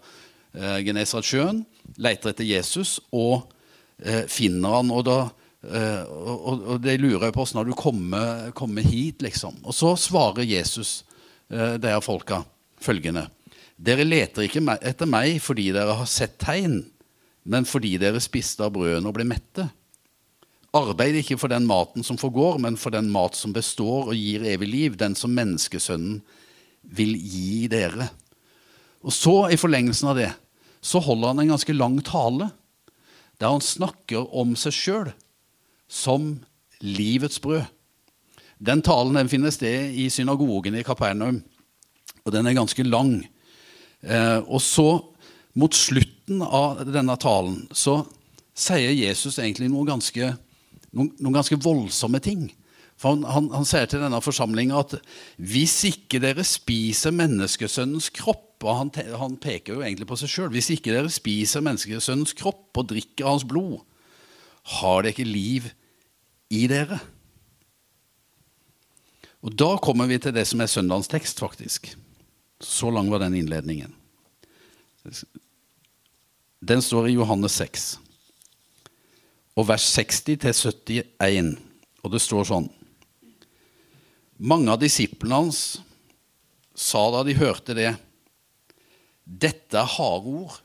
eh, 0.56 0.80
Genesaretsjøen, 0.86 1.64
leter 2.00 2.32
etter 2.32 2.48
Jesus 2.48 2.96
og 3.10 3.50
eh, 3.98 4.24
finner 4.30 4.78
han. 4.78 4.92
og 4.94 5.04
da 5.10 5.18
eh, 5.66 6.04
og, 6.08 6.68
og 6.76 6.84
de 6.84 6.96
lurer 7.02 7.34
på 7.34 7.44
åssen 7.44 7.60
har 7.60 7.68
du 7.68 7.76
kommet, 7.76 8.52
kommet 8.56 8.88
hit, 8.88 9.20
liksom. 9.26 9.58
Og 9.66 9.76
så 9.76 9.96
svarer 10.00 10.48
Jesus 10.48 11.02
eh, 11.50 11.76
de 11.82 11.94
folka 12.04 12.42
følgende. 12.82 13.26
Dere 13.82 14.06
leter 14.06 14.46
ikke 14.46 14.62
etter 14.78 15.08
meg 15.10 15.40
fordi 15.42 15.70
dere 15.74 15.96
har 15.98 16.10
sett 16.10 16.36
tegn, 16.42 16.82
men 17.42 17.66
fordi 17.66 17.96
dere 17.98 18.22
spiste 18.22 18.62
av 18.66 18.74
brødene 18.76 19.08
og 19.08 19.16
ble 19.16 19.26
mette. 19.26 19.66
Arbeid 20.72 21.18
ikke 21.20 21.36
for 21.40 21.52
den 21.52 21.66
maten 21.68 22.06
som 22.06 22.16
forgår, 22.20 22.60
men 22.62 22.78
for 22.80 22.94
den 22.94 23.10
mat 23.12 23.36
som 23.36 23.52
består 23.52 24.12
og 24.12 24.16
gir 24.16 24.46
evig 24.48 24.70
liv, 24.70 24.96
den 24.96 25.16
som 25.18 25.34
menneskesønnen 25.36 26.22
vil 26.82 27.12
gi 27.18 27.66
dere. 27.70 28.08
Og 29.02 29.12
så, 29.14 29.34
i 29.50 29.58
forlengelsen 29.58 30.12
av 30.12 30.18
det, 30.18 30.30
så 30.82 31.02
holder 31.02 31.32
han 31.32 31.42
en 31.42 31.52
ganske 31.54 31.74
lang 31.76 31.98
tale 32.06 32.50
der 33.40 33.50
han 33.50 33.62
snakker 33.64 34.28
om 34.38 34.54
seg 34.58 34.74
sjøl 34.76 35.12
som 35.90 36.36
livets 36.82 37.40
brød. 37.42 37.66
Den 38.62 38.82
talen 38.84 39.18
den 39.18 39.30
finner 39.30 39.50
sted 39.54 39.94
i 39.98 40.06
synagogen 40.12 40.76
i 40.78 40.84
Kapernaum, 40.86 41.40
og 42.22 42.34
den 42.34 42.46
er 42.46 42.54
ganske 42.54 42.84
lang. 42.86 43.16
Eh, 44.02 44.38
og 44.46 44.62
så, 44.62 44.88
mot 45.58 45.74
slutten 45.74 46.44
av 46.46 46.84
denne 46.86 47.16
talen, 47.20 47.64
så 47.74 48.04
sier 48.54 48.94
Jesus 48.94 49.40
egentlig 49.40 49.70
noe 49.72 49.88
ganske, 49.88 50.30
noen, 50.94 51.10
noen 51.18 51.38
ganske 51.40 51.58
voldsomme 51.58 52.22
ting. 52.22 52.46
For 53.00 53.16
han, 53.16 53.26
han, 53.26 53.48
han 53.50 53.66
sier 53.66 53.88
til 53.90 54.04
denne 54.04 54.20
forsamlinga 54.22 54.78
at 54.78 54.94
hvis 55.42 55.74
ikke 55.88 56.20
dere 56.22 56.44
spiser 56.46 57.14
menneskesønnens 57.18 58.12
kropp 58.14 58.62
og 58.62 58.78
han, 58.78 58.92
han 59.18 59.34
peker 59.42 59.74
jo 59.74 59.82
egentlig 59.82 60.06
på 60.06 60.20
seg 60.20 60.30
sjøl. 60.30 60.52
Hvis 60.54 60.70
ikke 60.76 60.92
dere 60.94 61.10
spiser 61.10 61.64
menneskesønnens 61.66 62.36
kropp 62.38 62.78
og 62.78 62.92
drikker 62.92 63.26
hans 63.26 63.46
blod, 63.48 63.80
har 64.78 65.02
dere 65.02 65.16
ikke 65.16 65.26
liv 65.26 65.66
i 66.54 66.68
dere. 66.70 67.00
Og 69.42 69.54
Da 69.58 69.76
kommer 69.82 70.06
vi 70.06 70.20
til 70.22 70.34
det 70.34 70.46
som 70.46 70.60
er 70.62 70.70
søndagens 70.70 71.10
tekst, 71.10 71.40
faktisk. 71.42 71.90
Så 72.62 72.90
lang 72.90 73.10
var 73.10 73.18
den 73.18 73.34
innledningen. 73.34 73.94
Den 76.62 76.82
står 76.82 77.08
i 77.10 77.16
Johannes 77.16 77.56
6, 77.58 77.98
og 79.58 79.66
vers 79.66 79.82
60 79.98 80.20
til 80.22 80.54
71. 81.18 81.56
Og 82.02 82.12
det 82.14 82.22
står 82.22 82.46
sånn 82.46 82.68
Mange 84.42 84.70
av 84.72 84.80
disiplene 84.82 85.38
hans 85.38 85.80
sa 86.74 87.02
da 87.14 87.20
de 87.26 87.34
hørte 87.38 87.76
det, 87.78 87.92
dette 89.22 89.78
er 89.78 89.90
harde 89.96 90.30
ord. 90.30 90.56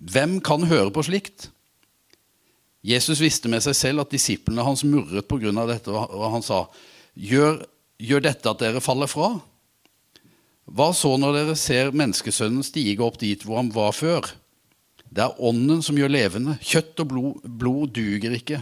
Hvem 0.00 0.38
kan 0.42 0.66
høre 0.66 0.90
på 0.94 1.04
slikt? 1.06 1.50
Jesus 2.82 3.20
visste 3.20 3.50
med 3.52 3.62
seg 3.62 3.76
selv 3.76 4.02
at 4.02 4.14
disiplene 4.14 4.64
hans 4.64 4.82
murret 4.82 5.28
pga. 5.28 5.52
dette, 5.68 5.92
og 5.92 6.32
han 6.32 6.42
sa, 6.42 6.64
gjør, 7.14 7.60
gjør 8.00 8.24
dette 8.24 8.50
at 8.50 8.62
dere 8.62 8.82
faller 8.82 9.10
fra? 9.10 9.34
Hva 10.70 10.90
så 10.94 11.16
når 11.18 11.36
dere 11.36 11.56
ser 11.58 11.94
menneskesønnen 11.96 12.64
stige 12.66 13.02
opp 13.04 13.18
dit 13.20 13.42
hvor 13.44 13.60
han 13.60 13.72
var 13.74 13.94
før? 13.96 14.28
Det 15.10 15.24
er 15.24 15.38
ånden 15.42 15.82
som 15.82 15.98
gjør 15.98 16.12
levende. 16.12 16.56
Kjøtt 16.62 17.02
og 17.02 17.08
blod, 17.10 17.46
blod 17.60 17.94
duger 17.96 18.36
ikke. 18.36 18.60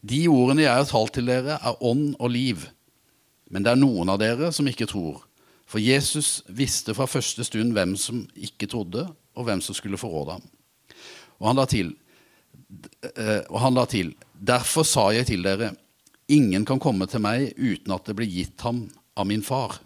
De 0.00 0.22
ordene 0.32 0.64
jeg 0.64 0.72
har 0.72 0.88
talt 0.88 1.12
til 1.18 1.28
dere, 1.28 1.58
er 1.60 1.82
ånd 1.84 2.14
og 2.16 2.32
liv. 2.32 2.64
Men 3.52 3.66
det 3.66 3.74
er 3.74 3.82
noen 3.82 4.08
av 4.08 4.20
dere 4.22 4.48
som 4.56 4.68
ikke 4.70 4.88
tror. 4.88 5.20
For 5.68 5.82
Jesus 5.82 6.40
visste 6.48 6.96
fra 6.96 7.06
første 7.06 7.44
stund 7.46 7.76
hvem 7.76 7.92
som 8.00 8.24
ikke 8.34 8.70
trodde, 8.70 9.04
og 9.36 9.46
hvem 9.46 9.60
som 9.62 9.76
skulle 9.76 10.00
forråde 10.00 10.38
ham. 10.38 10.48
Og 11.40 11.50
han 11.50 11.60
la 11.60 11.66
til, 11.68 11.92
eh, 13.12 13.44
og 13.48 13.60
han 13.62 13.76
la 13.76 13.86
til 13.88 14.14
Derfor 14.40 14.86
sa 14.88 15.10
jeg 15.12 15.26
til 15.28 15.44
dere, 15.44 15.74
ingen 16.30 16.64
kan 16.66 16.80
komme 16.82 17.06
til 17.10 17.22
meg 17.24 17.52
uten 17.58 17.94
at 17.94 18.06
det 18.06 18.16
blir 18.18 18.30
gitt 18.30 18.62
ham 18.66 18.84
av 19.18 19.28
min 19.28 19.42
far. 19.44 19.78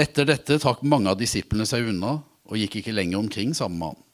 Etter 0.00 0.28
dette 0.28 0.58
trakk 0.62 0.84
mange 0.86 1.10
av 1.12 1.18
disiplene 1.20 1.66
seg 1.68 1.90
unna 1.90 2.18
og 2.20 2.58
gikk 2.58 2.80
ikke 2.80 2.94
lenger 2.94 3.20
omkring 3.20 3.52
sammen 3.56 3.80
med 3.80 3.92
ham. 3.92 4.04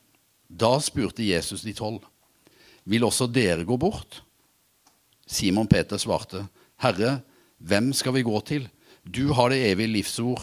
Da 0.47 0.77
spurte 0.83 1.27
Jesus 1.27 1.65
de 1.67 1.75
tolv, 1.77 2.05
vil 2.87 3.05
også 3.07 3.27
dere 3.31 3.67
gå 3.67 3.77
bort? 3.81 4.21
Simon 5.27 5.67
Peter 5.67 5.99
svarte, 5.99 6.45
Herre, 6.79 7.21
hvem 7.59 7.91
skal 7.97 8.15
vi 8.15 8.27
gå 8.27 8.41
til? 8.47 8.69
Du 9.03 9.33
har 9.35 9.51
det 9.51 9.63
evige 9.71 9.91
livsord, 9.99 10.43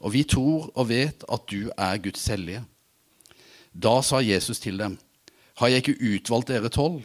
og 0.00 0.14
vi 0.14 0.24
tror 0.28 0.70
og 0.74 0.88
vet 0.88 1.24
at 1.28 1.44
du 1.50 1.70
er 1.76 2.00
Guds 2.04 2.24
hellige. 2.32 2.64
Da 3.72 3.98
sa 4.04 4.20
Jesus 4.24 4.60
til 4.60 4.78
dem, 4.78 4.98
Har 5.54 5.68
jeg 5.68 5.84
ikke 5.84 6.16
utvalgt 6.16 6.48
dere 6.48 6.68
tolv, 6.68 7.04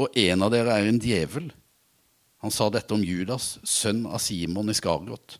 og 0.00 0.16
en 0.16 0.46
av 0.46 0.52
dere 0.52 0.76
er 0.78 0.88
en 0.88 1.00
djevel? 1.00 1.50
Han 2.40 2.52
sa 2.54 2.70
dette 2.72 2.94
om 2.96 3.04
Judas, 3.04 3.58
sønn 3.68 4.06
av 4.08 4.22
Simon 4.24 4.72
Iskariot, 4.72 5.36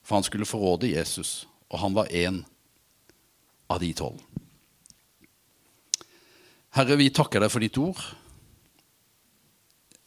for 0.00 0.16
han 0.16 0.24
skulle 0.24 0.48
forråde 0.48 0.88
Jesus, 0.88 1.44
og 1.68 1.82
han 1.82 1.96
var 1.96 2.08
en 2.08 2.40
av 3.68 3.82
de 3.82 3.92
tolv. 3.94 4.22
Herre, 6.74 6.96
vi 6.96 7.10
takker 7.12 7.42
deg 7.42 7.52
for 7.52 7.62
ditt 7.62 7.76
ord. 7.82 8.00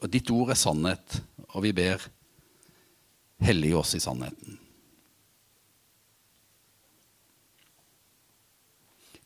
Og 0.04 0.12
ditt 0.12 0.32
ord 0.34 0.52
er 0.52 0.60
sannhet, 0.60 1.20
og 1.54 1.64
vi 1.68 1.74
ber 1.76 2.02
hellige 3.44 3.78
oss 3.80 3.94
i 3.96 4.02
sannheten. 4.04 4.58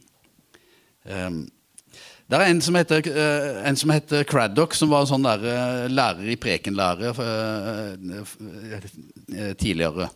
Det 2.29 2.37
er 2.37 2.45
en 2.45 2.61
som 2.61 2.77
heter, 2.77 3.01
eh, 3.09 3.69
en 3.69 3.77
som 3.77 3.91
heter 3.93 4.25
Craddock, 4.29 4.75
som 4.77 4.91
var 4.93 5.07
sånn 5.09 5.23
der, 5.25 5.45
eh, 5.49 5.89
lærer 5.89 6.29
i 6.29 6.37
prekenlære 6.37 7.15
eh, 7.25 7.93
eh, 9.33 9.55
tidligere. 9.57 10.11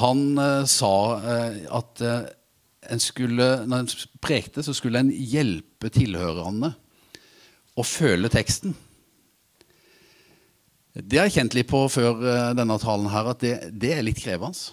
Han 0.00 0.38
eh, 0.40 0.64
sa 0.70 0.94
eh, 1.20 1.58
at 1.68 2.00
eh, 2.04 2.22
en 2.92 3.02
skulle, 3.02 3.48
når 3.68 3.84
en 3.84 3.90
prekte, 4.24 4.62
så 4.64 4.74
skulle 4.74 5.02
en 5.02 5.12
hjelpe 5.12 5.90
tilhørerne 5.92 6.72
å 7.78 7.84
føle 7.86 8.30
teksten. 8.32 8.74
Det 10.92 11.16
har 11.16 11.28
jeg 11.28 11.36
kjent 11.38 11.54
litt 11.56 11.70
på 11.70 11.86
før 11.92 12.20
eh, 12.20 12.54
denne 12.58 12.78
talen 12.82 13.08
her, 13.12 13.32
at 13.32 13.44
det, 13.44 13.54
det 13.72 13.92
er 13.96 14.04
litt 14.04 14.20
krevende. 14.20 14.72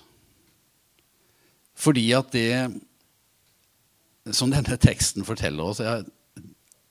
Fordi 1.80 2.06
at 2.18 2.34
det 2.36 2.52
som 4.36 4.52
denne 4.52 4.76
teksten 4.82 5.24
forteller 5.28 5.72
oss, 5.72 5.80
er 5.80 6.02
at 6.02 6.10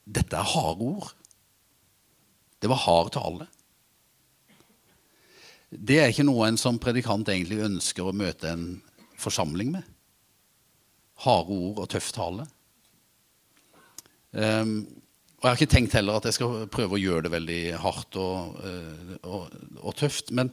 dette 0.08 0.36
er 0.36 0.52
harde 0.54 0.86
ord. 0.86 1.10
Det 2.58 2.70
var 2.72 2.80
hard 2.86 3.12
tale. 3.14 3.46
Det 5.68 5.98
er 6.00 6.12
ikke 6.12 6.24
noe 6.24 6.46
en 6.48 6.56
som 6.60 6.78
predikant 6.80 7.28
egentlig 7.28 7.60
ønsker 7.66 8.08
å 8.08 8.16
møte 8.16 8.48
en 8.48 8.68
forsamling 9.20 9.74
med. 9.74 9.84
Harde 11.24 11.52
ord 11.52 11.82
og 11.82 11.90
tøff 11.92 12.08
tale. 12.16 12.46
Um, 14.32 14.80
og 15.38 15.44
Jeg 15.46 15.50
har 15.50 15.58
ikke 15.58 15.70
tenkt 15.70 15.94
heller 15.94 16.18
at 16.18 16.26
jeg 16.26 16.34
skal 16.34 16.64
prøve 16.72 16.96
å 16.96 17.00
gjøre 17.00 17.28
det 17.28 17.30
veldig 17.36 17.62
hardt 17.78 18.16
og, 18.18 18.56
eh, 18.66 19.12
og, 19.22 19.52
og 19.78 19.94
tøft. 19.94 20.32
Men, 20.34 20.50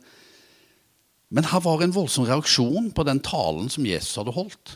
Men 1.34 1.48
her 1.50 1.64
var 1.66 1.82
en 1.82 1.96
voldsom 1.96 2.28
reaksjon 2.30 2.92
på 2.94 3.06
den 3.08 3.20
talen 3.26 3.72
som 3.74 3.88
Jesus 3.88 4.14
hadde 4.22 4.36
holdt. 4.36 4.76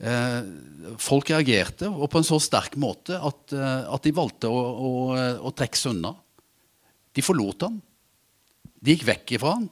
Eh, 0.00 0.40
folk 0.96 1.28
reagerte, 1.30 1.90
og 1.90 2.08
på 2.10 2.22
en 2.22 2.26
så 2.26 2.40
sterk 2.40 2.78
måte 2.80 3.20
at, 3.20 3.52
eh, 3.52 3.84
at 3.92 4.08
de 4.08 4.14
valgte 4.16 4.48
å, 4.48 4.62
å, 4.72 4.90
å 5.44 5.52
trekke 5.52 5.76
seg 5.76 5.92
unna. 5.92 6.14
De 7.12 7.22
forlot 7.22 7.68
han. 7.68 7.76
De 8.82 8.94
gikk 8.94 9.06
vekk 9.08 9.36
ifra 9.38 9.56
han. 9.56 9.70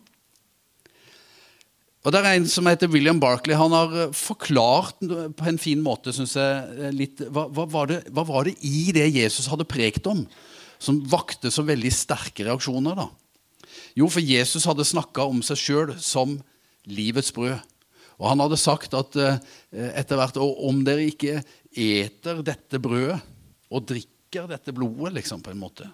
Og 2.01 2.15
det 2.15 2.21
er 2.23 2.31
En 2.33 2.47
som 2.49 2.69
heter 2.69 2.89
William 2.89 3.19
Barkley. 3.21 3.57
Han 3.59 3.75
har 3.77 3.97
eh, 4.07 4.13
forklart 4.17 5.03
på 5.37 5.49
en 5.49 5.61
fin 5.61 5.81
måte 5.85 6.15
synes 6.17 6.37
jeg, 6.39 6.77
eh, 6.79 6.95
litt, 6.97 7.21
hva, 7.29 7.45
hva, 7.53 7.67
var 7.69 7.91
det, 7.91 8.01
hva, 8.09 8.25
var 8.25 8.49
det, 8.49 8.57
i 8.65 8.89
det 8.97 9.11
Jesus 9.13 9.51
hadde 9.53 9.69
prekt 9.69 10.09
om, 10.09 10.23
som 10.81 11.03
vakte 11.13 11.53
så 11.53 11.65
veldig 11.67 11.93
sterke 11.93 12.47
reaksjoner? 12.47 12.97
da? 12.97 13.11
Jo, 13.99 14.09
for 14.09 14.25
Jesus 14.25 14.65
hadde 14.69 14.87
snakka 14.89 15.27
om 15.29 15.43
seg 15.45 15.61
sjøl 15.61 15.93
som 16.01 16.39
livets 16.89 17.35
brød. 17.37 17.59
Og 18.21 18.29
han 18.29 18.41
hadde 18.45 18.61
sagt 18.61 18.97
at 18.97 19.17
eh, 19.21 19.37
etter 19.93 20.21
hvert 20.21 20.41
om 20.41 20.81
dere 20.87 21.05
ikke 21.11 21.43
eter 21.71 22.41
dette 22.47 22.81
brødet 22.83 23.21
og 23.71 23.85
drikker 23.93 24.49
dette 24.51 24.73
blodet, 24.75 25.13
liksom, 25.19 25.43
på 25.45 25.53
en 25.53 25.61
måte, 25.61 25.87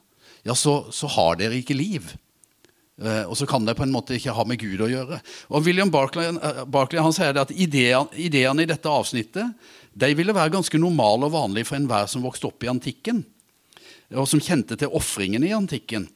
ja, 0.46 0.54
så, 0.54 0.86
så 0.94 1.08
har 1.16 1.38
dere 1.40 1.58
ikke 1.58 1.76
liv. 1.76 2.08
Uh, 2.96 3.28
og 3.28 3.34
så 3.36 3.44
kan 3.44 3.66
det 3.66 3.74
på 3.76 3.84
en 3.84 3.92
måte 3.92 4.14
ikke 4.16 4.32
ha 4.32 4.44
med 4.48 4.56
Gud 4.62 4.80
å 4.80 4.88
gjøre. 4.88 5.18
Og 5.52 5.66
William 5.66 5.90
Barclay, 5.92 6.30
uh, 6.32 6.62
Barclay 6.64 7.02
han 7.04 7.12
sier 7.12 7.36
at 7.36 7.52
ideene, 7.52 8.08
ideene, 8.16 8.64
i 8.64 8.70
dette 8.70 8.88
avsnittet 8.88 9.52
de 9.92 10.08
ville 10.16 10.32
være 10.36 10.54
ganske 10.54 10.80
normale 10.80 11.28
og 11.28 11.34
vanlige 11.34 11.68
for 11.68 11.76
enhver 11.76 12.08
som 12.08 12.24
vokste 12.24 12.48
opp 12.48 12.64
i 12.64 12.70
antikken, 12.72 13.20
og 14.16 14.28
som 14.30 14.40
kjente 14.40 14.78
til 14.80 14.92
ofringene 14.96 15.48
i 15.48 15.56
antikken. 15.56 16.06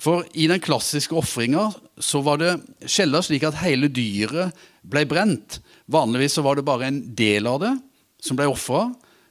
For 0.00 0.24
i 0.32 0.46
den 0.48 0.62
klassiske 0.64 1.16
ofringa 1.18 1.66
så 2.00 2.22
var 2.24 2.40
det 2.40 2.54
sjelden 2.86 3.24
slik 3.26 3.44
at 3.48 3.58
hele 3.64 3.90
dyret 3.90 4.56
ble 4.86 5.02
brent. 5.10 5.58
Vanligvis 5.90 6.38
så 6.38 6.44
var 6.46 6.56
det 6.56 6.64
bare 6.68 6.88
en 6.88 7.02
del 7.18 7.48
av 7.50 7.60
det 7.64 7.74
som 8.22 8.38
ble 8.38 8.46
ofra, 8.48 8.86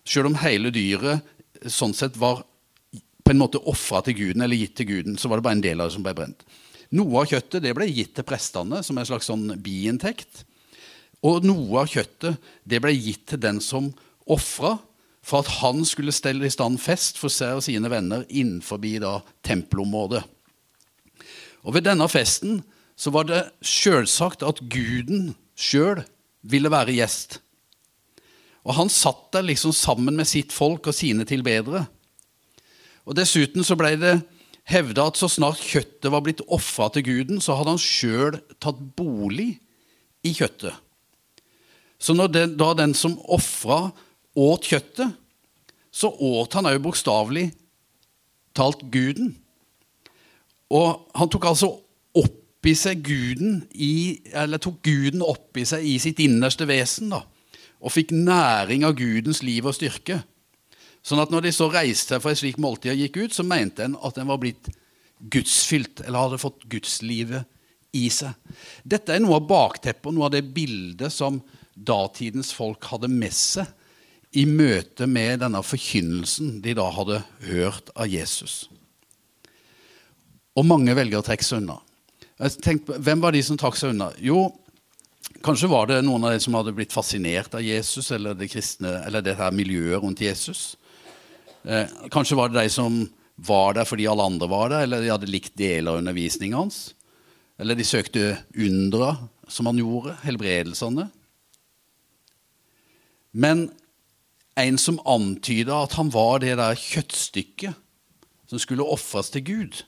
selv 0.07 0.29
om 0.29 0.38
hele 0.43 0.69
dyret 0.75 1.25
sånn 1.72 1.96
sett 1.96 2.19
var 2.19 2.43
på 3.24 3.34
en 3.34 3.41
måte 3.41 3.60
ofra 3.67 4.03
til 4.05 4.15
guden 4.19 4.43
eller 4.43 4.60
gitt 4.60 4.77
til 4.77 4.91
guden. 4.91 5.17
så 5.17 5.27
var 5.27 5.39
det 5.39 5.48
bare 5.48 5.57
en 5.57 5.65
del 5.65 5.81
av 5.81 5.89
det 5.89 5.98
som 5.98 6.05
ble 6.05 6.15
brent. 6.15 6.46
Noe 6.96 7.24
av 7.24 7.32
kjøttet 7.32 7.63
det 7.65 7.74
ble 7.75 7.88
gitt 7.89 8.13
til 8.15 8.27
prestene 8.27 8.79
som 8.86 8.98
en 8.98 9.08
slags 9.08 9.27
sånn 9.27 9.50
biinntekt. 9.63 10.46
Og 11.25 11.44
noe 11.48 11.82
av 11.82 11.91
kjøttet 11.91 12.38
det 12.67 12.79
ble 12.84 12.94
gitt 12.96 13.25
til 13.32 13.41
den 13.44 13.60
som 13.63 13.89
ofra, 14.27 14.77
for 15.27 15.44
at 15.44 15.58
han 15.60 15.82
skulle 15.84 16.15
stelle 16.15 16.48
i 16.48 16.53
stand 16.53 16.79
fest 16.79 17.17
for 17.20 17.34
seg 17.34 17.58
og 17.58 17.65
sine 17.65 17.89
venner 17.91 18.24
innenfor 18.29 18.79
tempelområdet. 19.44 20.22
Og 21.67 21.74
Ved 21.75 21.84
denne 21.84 22.08
festen 22.08 22.62
så 22.96 23.12
var 23.12 23.27
det 23.27 23.50
sjølsagt 23.60 24.46
at 24.48 24.63
guden 24.72 25.34
sjøl 25.60 26.06
ville 26.48 26.72
være 26.72 26.96
gjest. 26.96 27.41
Og 28.63 28.75
Han 28.79 28.89
satt 28.89 29.34
der 29.36 29.44
liksom 29.44 29.74
sammen 29.75 30.15
med 30.15 30.27
sitt 30.27 30.56
folk 30.56 30.88
og 30.88 30.96
sine 30.96 31.25
tilbedere. 31.27 31.86
Og 33.03 33.15
Dessuten 33.15 33.63
så 33.63 33.75
ble 33.75 33.96
det 34.00 34.15
hevda 34.68 35.08
at 35.10 35.20
så 35.20 35.30
snart 35.32 35.62
kjøttet 35.64 36.12
var 36.12 36.24
blitt 36.26 36.44
ofra 36.54 36.90
til 36.94 37.06
guden, 37.08 37.40
så 37.44 37.56
hadde 37.58 37.76
han 37.76 37.82
sjøl 37.82 38.40
tatt 38.64 38.80
bolig 39.00 39.56
i 40.28 40.34
kjøttet. 40.36 40.76
Så 41.98 42.14
den, 42.30 42.58
da 42.60 42.74
den 42.78 42.94
som 42.94 43.18
ofra, 43.26 43.88
åt 44.38 44.68
kjøttet, 44.70 45.16
så 45.90 46.12
åt 46.14 46.54
han 46.54 46.70
òg 46.70 46.82
bokstavelig 46.84 47.48
talt 48.58 48.84
guden. 48.94 49.32
Og 50.74 51.08
han 51.18 51.32
tok 51.32 51.48
altså 51.50 51.72
opp 52.18 52.68
i 52.68 52.76
seg 52.78 53.02
guden 53.06 53.62
i, 53.74 54.20
eller 54.36 54.62
tok 54.62 54.82
guden 54.86 55.24
opp 55.26 55.58
i 55.58 55.66
seg 55.66 55.86
i 55.88 55.96
sitt 56.02 56.20
innerste 56.22 56.68
vesen. 56.70 57.10
da, 57.14 57.24
Og 57.82 57.94
fikk 57.94 58.12
næring 58.12 58.86
av 58.86 58.98
Gudens 59.00 59.42
liv 59.46 59.66
og 59.66 59.78
styrke. 59.78 60.22
Sånn 61.08 61.22
at 61.24 61.32
når 61.32 61.48
de 61.48 61.54
så 61.56 61.70
reiste 61.72 62.16
seg 62.16 62.24
for 62.24 62.34
et 62.34 62.42
slikt 62.42 62.60
måltid 62.60 62.92
og 62.92 63.00
gikk 63.00 63.22
ut, 63.22 63.36
så 63.36 63.46
mente 63.48 63.86
en 63.86 63.96
at 64.03 64.20
en 64.20 64.27
var 64.27 64.42
blitt 64.42 64.68
gudsfylt, 65.18 66.03
eller 66.03 66.27
hadde 66.27 66.42
fått 66.42 66.66
gudslivet 66.70 67.48
i 67.96 68.10
seg. 68.14 68.36
Dette 68.84 69.16
er 69.16 69.24
noe 69.24 69.40
av 69.40 69.48
bakteppet 69.50 70.10
og 70.12 70.18
noe 70.18 70.27
av 70.27 70.36
det 70.36 70.44
bildet 70.53 71.14
som 71.14 71.40
datidens 71.74 72.51
folk 72.55 72.84
hadde 72.92 73.10
med 73.12 73.34
seg 73.34 73.70
i 74.38 74.44
møte 74.50 75.08
med 75.10 75.40
denne 75.42 75.62
forkynnelsen 75.64 76.58
de 76.62 76.75
da 76.77 76.88
hadde 76.94 77.22
hørt 77.48 77.92
av 77.96 78.10
Jesus. 78.12 78.66
Og 80.58 80.66
mange 80.68 80.96
velger 80.98 81.22
å 81.22 81.25
trekke 81.25 81.46
seg 81.46 81.62
unna. 81.62 81.77
Tenkte, 82.62 82.98
hvem 83.01 83.22
var 83.24 83.34
de 83.34 83.42
som 83.46 83.58
trakk 83.58 83.77
seg 83.79 83.94
unna? 83.94 84.12
Jo, 84.22 84.50
kanskje 85.46 85.70
var 85.72 85.88
det 85.90 86.01
noen 86.05 86.27
av 86.27 86.36
de 86.36 86.42
som 86.44 86.58
hadde 86.58 86.75
blitt 86.75 86.94
fascinert 86.94 87.55
av 87.58 87.66
Jesus 87.66 88.12
eller 88.14 88.38
det, 88.38 88.50
kristne, 88.51 89.00
eller 89.08 89.24
det 89.25 89.38
her 89.40 89.55
miljøet 89.55 90.03
rundt 90.03 90.22
Jesus. 90.22 90.75
Eh, 91.68 91.90
kanskje 92.12 92.38
var 92.40 92.50
det 92.50 92.62
de 92.64 92.72
som 92.72 93.01
var 93.36 93.75
der 93.75 93.86
fordi 93.86 94.08
alle 94.08 94.24
andre 94.24 94.48
var 94.50 94.72
der, 94.72 94.86
eller 94.86 95.03
de 95.03 95.12
hadde 95.12 95.30
likt 95.30 95.58
deler 95.60 95.92
av 95.92 96.00
undervisningen 96.01 96.56
hans. 96.58 96.94
Eller 97.60 97.75
de 97.75 97.86
søkte 97.86 98.38
undra 98.56 99.18
som 99.51 99.68
han 99.68 99.82
gjorde, 99.82 100.16
helbredelsene. 100.24 101.10
Men 103.36 103.68
en 104.58 104.80
som 104.82 105.01
antyda 105.06 105.84
at 105.84 105.98
han 106.00 106.10
var 106.14 106.42
det 106.42 106.56
der 106.58 106.80
kjøttstykket 106.80 107.77
som 108.48 108.64
skulle 108.64 108.88
ofres 108.88 109.30
til 109.34 109.44
Gud. 109.46 109.84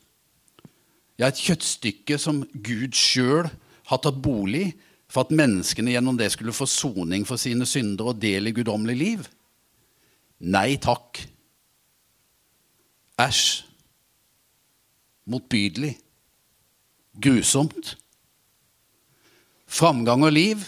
Ja, 1.19 1.29
et 1.29 1.39
kjøttstykke 1.39 2.19
som 2.21 2.43
Gud 2.53 2.95
sjøl 2.97 3.47
har 3.89 4.03
tatt 4.03 4.19
bolig 4.21 4.73
for 5.09 5.25
at 5.25 5.33
menneskene 5.33 5.95
gjennom 5.95 6.19
det 6.19 6.29
skulle 6.35 6.53
få 6.53 6.67
soning 6.69 7.25
for 7.25 7.41
sine 7.41 7.65
synder 7.67 8.11
og 8.11 8.21
del 8.21 8.51
i 8.51 8.53
guddommelig 8.55 8.97
liv. 8.99 9.27
Nei 10.39 10.77
takk. 10.81 11.23
Æsj. 13.19 13.63
Motbydelig. 15.29 15.97
Grusomt. 17.21 17.97
Framgang 19.67 20.23
og 20.23 20.31
liv. 20.33 20.63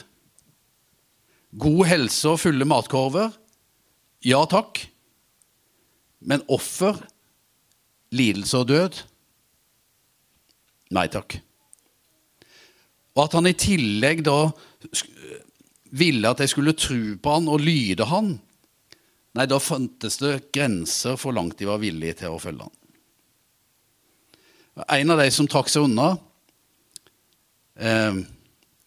God 1.60 1.86
helse 1.88 2.30
og 2.30 2.42
fulle 2.44 2.68
matkorver. 2.68 3.32
Ja 4.26 4.44
takk. 4.46 4.84
Men 6.20 6.44
offer, 6.52 7.00
lidelse 8.12 8.60
og 8.62 8.68
død? 8.70 9.00
Nei 10.92 11.08
takk. 11.10 11.40
Og 13.16 13.26
at 13.26 13.36
han 13.40 13.50
i 13.50 13.58
tillegg 13.58 14.22
da 14.28 14.38
ville 15.92 16.30
at 16.30 16.44
jeg 16.44 16.52
skulle 16.52 16.76
tro 16.78 17.00
på 17.24 17.34
han 17.36 17.50
og 17.52 17.64
lyde 17.64 18.06
han, 18.08 18.36
Nei, 19.38 19.48
da 19.48 19.62
fantes 19.64 20.20
det 20.20 20.52
grenser 20.52 21.16
for 21.20 21.36
langt 21.36 21.60
de 21.60 21.70
var 21.70 21.80
villige 21.80 22.22
til 22.24 22.36
å 22.36 22.42
følge 22.42 22.68
han. 22.68 22.78
En 25.00 25.14
av 25.14 25.22
de 25.22 25.28
som 25.32 25.48
trakk 25.52 25.70
seg 25.72 25.86
unna, 25.88 26.14
eh, 27.76 28.22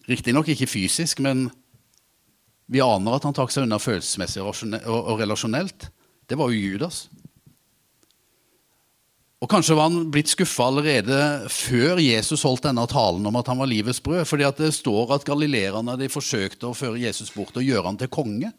riktignok 0.09 0.49
ikke 0.53 0.69
fysisk, 0.69 1.21
men 1.25 1.51
vi 2.69 2.81
aner 2.81 3.17
at 3.17 3.25
han 3.25 3.37
trakk 3.37 3.53
seg 3.53 3.67
unna 3.67 3.81
følelsesmessig 3.81 4.41
og 4.45 5.21
relasjonelt, 5.21 5.89
det 6.29 6.39
var 6.41 6.53
jo 6.53 6.73
Judas. 6.73 7.07
Og 9.45 9.51
Kanskje 9.51 9.77
var 9.77 9.91
han 9.91 10.09
blitt 10.09 10.31
skuffa 10.33 10.71
allerede 10.71 11.19
før 11.53 11.99
Jesus 12.01 12.47
holdt 12.47 12.65
denne 12.65 12.87
talen 12.89 13.27
om 13.29 13.37
at 13.37 13.51
han 13.51 13.59
var 13.61 13.69
livets 13.69 14.01
brød. 14.01 14.25
fordi 14.25 14.49
det 14.57 14.73
står 14.73 15.13
at 15.15 15.25
galileerne 15.25 16.09
forsøkte 16.09 16.71
å 16.71 16.77
føre 16.77 17.03
Jesus 17.03 17.31
bort 17.31 17.57
og 17.57 17.63
gjøre 17.63 17.85
han 17.85 17.99
til 18.01 18.09
konge. 18.09 18.53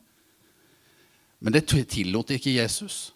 Men 1.46 1.54
det 1.54 1.68
tillot 1.70 2.34
ikke 2.34 2.58
Jesus. 2.58 3.12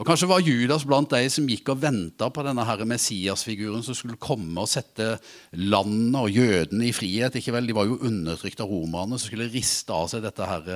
Og 0.00 0.06
Kanskje 0.08 0.30
var 0.30 0.40
Judas 0.40 0.86
blant 0.88 1.10
de 1.12 1.26
som 1.28 1.48
gikk 1.50 1.74
og 1.74 1.82
venta 1.82 2.30
på 2.32 2.44
denne 2.46 2.64
Messias-figuren 2.88 3.82
som 3.84 3.96
skulle 3.96 4.16
komme 4.16 4.62
og 4.62 4.70
sette 4.70 5.18
landet 5.60 6.16
og 6.16 6.30
jødene 6.32 6.86
i 6.88 6.94
frihet. 6.96 7.36
Ikke 7.36 7.52
vel, 7.52 7.68
De 7.68 7.76
var 7.76 7.84
jo 7.84 7.98
undertrykt 8.00 8.62
av 8.64 8.70
romerne, 8.70 9.18
som 9.18 9.28
skulle 9.28 9.50
riste 9.52 9.92
av 9.92 10.08
seg 10.08 10.24
dette 10.24 10.46
her, 10.48 10.70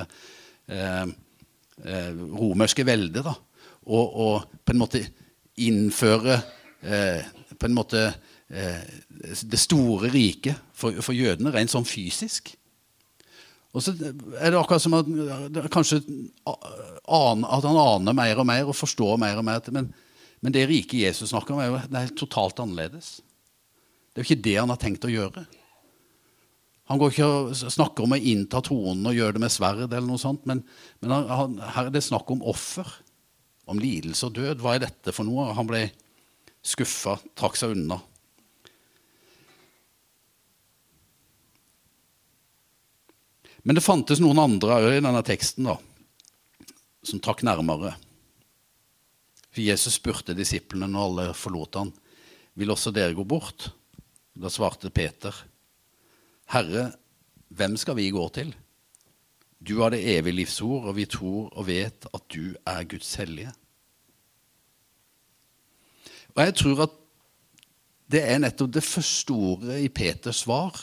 eh, 0.69 1.07
eh, 1.89 2.13
romerske 2.13 2.85
veldet. 2.85 3.25
da, 3.25 3.33
og, 3.87 4.21
og, 4.21 4.45
på 4.65 4.75
en 4.75 4.83
måte 4.83 5.01
innføre 5.57 6.37
eh, 6.83 7.25
på 7.57 7.67
en 7.67 7.75
måte 7.77 8.05
eh, 8.51 8.85
det 9.41 9.61
store 9.63 10.11
riket 10.13 10.61
for, 10.75 11.01
for 11.01 11.17
jødene, 11.17 11.53
rent 11.55 11.73
sånn 11.73 11.89
fysisk. 11.89 12.53
Og 13.75 13.83
så 13.83 13.91
er 13.95 14.53
det 14.53 14.59
akkurat 14.59 14.83
som 14.83 14.95
at 14.95 15.09
kanskje 15.75 15.99
at 16.47 17.67
han 17.67 17.81
aner 17.81 18.15
mer 18.15 18.39
og 18.39 18.47
mer 18.47 18.71
og 18.71 18.79
forstår 18.79 19.19
mer 19.19 19.41
og 19.41 19.47
mer. 19.49 19.67
Men, 19.75 19.91
men 20.45 20.55
det 20.55 20.69
rike 20.71 21.01
Jesus 21.03 21.33
snakker 21.33 21.57
om, 21.57 21.63
er 21.63 21.73
jo 21.73 21.81
det 21.91 22.03
er 22.05 22.15
totalt 22.15 22.63
annerledes. 22.63 23.17
Det 24.15 24.23
er 24.23 24.23
jo 24.23 24.29
ikke 24.29 24.47
det 24.47 24.57
han 24.61 24.71
har 24.71 24.79
tenkt 24.79 25.07
å 25.09 25.11
gjøre. 25.11 25.43
Han 26.93 27.01
går 27.01 27.15
ikke 27.15 27.27
og 27.27 27.55
snakker 27.57 28.05
om 28.05 28.15
å 28.15 28.21
innta 28.21 28.61
tronen 28.63 29.09
og 29.09 29.17
gjøre 29.17 29.39
det 29.39 29.43
med 29.43 29.53
sverd, 29.53 29.87
eller 29.89 30.07
noe 30.07 30.21
sånt, 30.21 30.45
men, 30.47 30.61
men 31.01 31.15
han, 31.33 31.57
her 31.75 31.89
er 31.89 31.95
det 31.95 32.05
snakk 32.05 32.31
om 32.31 32.45
offer. 32.47 32.87
Om 33.65 33.79
lidelse 33.81 34.29
og 34.29 34.35
død. 34.37 34.61
Hva 34.61 34.75
er 34.77 34.83
dette 34.83 35.13
for 35.17 35.25
noe? 35.25 35.47
Han 35.57 35.65
ble 35.65 35.87
skuffa, 36.61 37.17
trakk 37.33 37.57
seg 37.57 37.73
unna. 37.73 37.97
Men 43.65 43.79
det 43.79 43.85
fantes 43.85 44.21
noen 44.21 44.43
andre 44.43 44.77
i 44.93 45.01
denne 45.01 45.23
teksten 45.25 45.65
da, 45.71 45.79
som 47.05 47.21
trakk 47.25 47.45
nærmere. 47.49 47.95
For 49.49 49.65
Jesus 49.65 49.97
spurte 49.97 50.37
disiplene 50.37 50.89
når 50.91 51.07
alle 51.09 51.27
forlot 51.39 51.81
han, 51.81 51.93
vil 52.55 52.75
også 52.75 52.93
dere 52.95 53.17
gå 53.17 53.25
bort? 53.25 53.71
Da 54.37 54.51
svarte 54.53 54.93
Peter, 54.93 55.35
Herre, 56.53 56.91
hvem 57.55 57.79
skal 57.81 57.97
vi 57.97 58.11
gå 58.13 58.25
til? 58.35 58.53
Du 59.65 59.79
har 59.81 59.95
det 59.95 60.03
evige 60.13 60.43
livsord, 60.43 60.91
og 60.91 60.99
vi 60.99 61.07
tror 61.09 61.49
og 61.55 61.69
vet 61.71 62.05
at 62.11 62.25
du 62.35 62.53
er 62.69 62.89
Guds 62.91 63.15
hellige. 63.17 63.55
Og 66.35 66.43
jeg 66.43 66.57
tror 66.61 66.83
at 66.85 66.99
det 68.13 68.21
er 68.29 68.43
nettopp 68.43 68.75
det 68.75 68.85
første 68.85 69.33
ordet 69.33 69.79
i 69.87 69.89
Peters 69.89 70.43
svar 70.45 70.77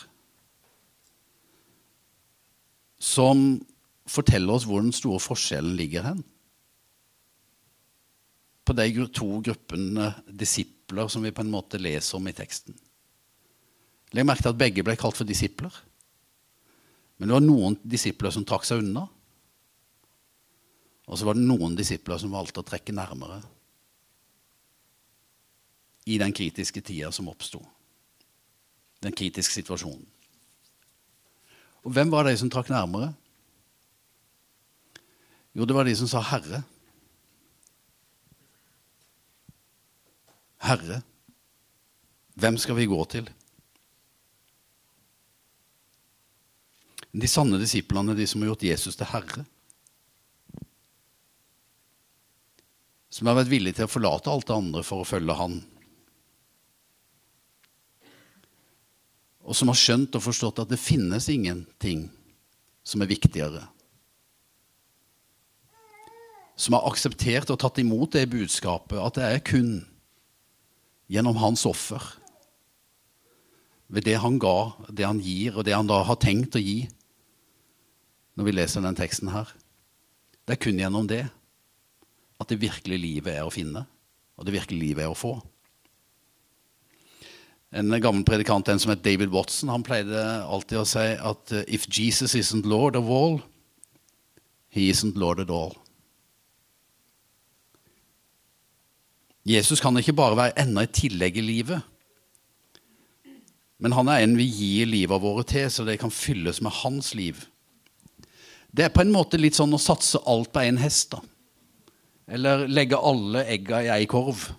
som 3.12 3.60
forteller 4.08 4.56
oss 4.56 4.68
hvor 4.68 4.84
den 4.84 4.96
store 4.96 5.22
forskjellen 5.22 5.76
ligger 5.78 6.08
hen. 6.08 6.22
På 8.66 8.76
de 8.78 8.88
to 9.12 9.42
gruppene 9.44 10.12
disipler 10.28 11.10
som 11.12 11.24
vi 11.26 11.34
på 11.36 11.44
en 11.44 11.52
måte 11.52 11.82
leser 11.82 12.20
om 12.20 12.30
i 12.30 12.36
teksten. 12.36 12.78
Legg 14.12 14.28
merke 14.28 14.44
til 14.44 14.54
at 14.54 14.60
begge 14.60 14.84
ble 14.86 14.98
kalt 15.00 15.18
for 15.18 15.28
disipler. 15.28 15.72
Men 17.18 17.30
det 17.30 17.36
var 17.38 17.44
noen 17.46 17.78
disipler 17.84 18.34
som 18.34 18.46
trakk 18.48 18.68
seg 18.68 18.84
unna. 18.84 19.06
Og 21.12 21.20
så 21.20 21.28
var 21.28 21.38
det 21.38 21.46
noen 21.46 21.76
disipler 21.78 22.20
som 22.22 22.34
valgte 22.34 22.64
å 22.64 22.68
trekke 22.68 22.96
nærmere 22.96 23.42
i 26.10 26.18
den 26.18 26.34
kritiske 26.34 26.82
tida 26.82 27.12
som 27.14 27.30
oppsto. 27.30 27.62
Den 29.06 29.14
kritiske 29.16 29.60
situasjonen. 29.60 30.08
Og 31.82 31.96
hvem 31.96 32.12
var 32.14 32.28
de 32.28 32.36
som 32.38 32.50
trakk 32.52 32.70
nærmere? 32.70 33.14
Jo, 35.58 35.66
det 35.66 35.76
var 35.76 35.84
de 35.84 35.96
som 35.96 36.08
sa 36.08 36.22
'Herre'. 36.22 36.64
Herre, 40.62 41.02
hvem 42.38 42.58
skal 42.58 42.78
vi 42.78 42.86
gå 42.86 43.00
til? 43.06 43.30
De 47.12 47.28
sanne 47.28 47.60
disiplene, 47.60 48.16
de 48.16 48.28
som 48.28 48.42
har 48.42 48.54
gjort 48.54 48.64
Jesus 48.64 48.96
til 48.96 49.10
herre. 49.12 49.44
Som 53.12 53.28
har 53.28 53.36
vært 53.36 53.52
villige 53.52 53.82
til 53.82 53.90
å 53.90 53.92
forlate 53.92 54.32
alt 54.32 54.48
det 54.48 54.56
andre 54.56 54.84
for 54.88 55.04
å 55.04 55.08
følge 55.08 55.36
Han. 55.36 55.58
Og 59.52 59.58
som 59.58 59.68
har 59.68 59.76
skjønt 59.76 60.16
og 60.16 60.24
forstått 60.24 60.62
at 60.64 60.72
det 60.72 60.80
finnes 60.80 61.26
ingenting 61.28 62.06
som 62.88 63.04
er 63.04 63.10
viktigere. 63.12 63.66
Som 66.56 66.78
har 66.78 66.88
akseptert 66.88 67.52
og 67.52 67.60
tatt 67.60 67.82
imot 67.84 68.16
det 68.16 68.30
budskapet 68.32 68.96
at 68.96 69.20
det 69.20 69.28
er 69.28 69.44
kun 69.44 69.74
gjennom 71.12 71.36
hans 71.42 71.66
offer, 71.68 72.00
ved 73.92 74.08
det 74.08 74.16
han 74.24 74.38
ga, 74.40 74.72
det 74.88 75.04
han 75.04 75.20
gir, 75.20 75.58
og 75.58 75.68
det 75.68 75.76
han 75.76 75.90
da 75.90 76.00
har 76.08 76.22
tenkt 76.24 76.56
å 76.56 76.64
gi, 76.64 76.86
når 78.40 78.48
vi 78.48 78.54
leser 78.56 78.86
den 78.86 78.96
teksten 78.96 79.34
her. 79.34 79.52
Det 80.48 80.56
er 80.56 80.64
kun 80.64 80.80
gjennom 80.80 81.12
det 81.12 81.26
at 82.40 82.48
det 82.48 82.62
virkelige 82.62 83.04
livet 83.04 83.36
er 83.36 83.44
å 83.44 83.52
finne, 83.52 83.84
og 84.40 84.48
det 84.48 84.56
virkelige 84.56 84.94
livet 84.94 85.04
er 85.04 85.12
å 85.12 85.20
få. 85.20 85.36
En 87.72 87.94
gammel 88.04 88.26
predikant 88.28 88.68
en 88.68 88.80
som 88.84 88.92
het 88.92 89.04
David 89.04 89.32
Watson, 89.32 89.72
han 89.72 89.84
pleide 89.88 90.20
alltid 90.44 90.82
å 90.82 90.88
si 90.88 91.06
at 91.16 91.54
uh, 91.56 91.62
if 91.72 91.88
Jesus 91.88 92.36
isn't 92.36 92.68
Lord 92.68 92.98
of 93.00 93.08
all, 93.08 93.40
he 94.68 94.90
isn't 94.92 95.16
Lord 95.16 95.40
at 95.40 95.50
all. 95.50 95.78
Jesus 99.48 99.80
kan 99.82 99.96
ikke 99.98 100.14
bare 100.14 100.38
være 100.38 100.60
enda 100.62 100.84
et 100.86 100.94
tillegg 101.00 101.40
i 101.40 101.46
livet. 101.46 101.88
Men 103.82 103.96
han 103.98 104.12
er 104.12 104.22
en 104.22 104.36
vi 104.38 104.46
gir 104.46 104.90
livet 104.92 105.24
våre 105.24 105.48
til, 105.48 105.66
så 105.72 105.88
det 105.88 105.98
kan 106.04 106.14
fylles 106.14 106.60
med 106.62 106.76
hans 106.84 107.16
liv. 107.18 107.48
Det 108.72 108.86
er 108.86 108.94
på 108.94 109.02
en 109.02 109.12
måte 109.16 109.40
litt 109.42 109.58
sånn 109.58 109.74
å 109.74 109.82
satse 109.82 110.22
alt 110.30 110.52
på 110.54 110.62
én 110.68 110.78
hest. 110.80 111.16
da. 111.16 111.24
Eller 112.32 112.68
legge 112.70 113.00
alle 113.00 113.48
egga 113.50 113.82
i 113.84 113.90
ei 113.96 114.06
korv. 114.12 114.52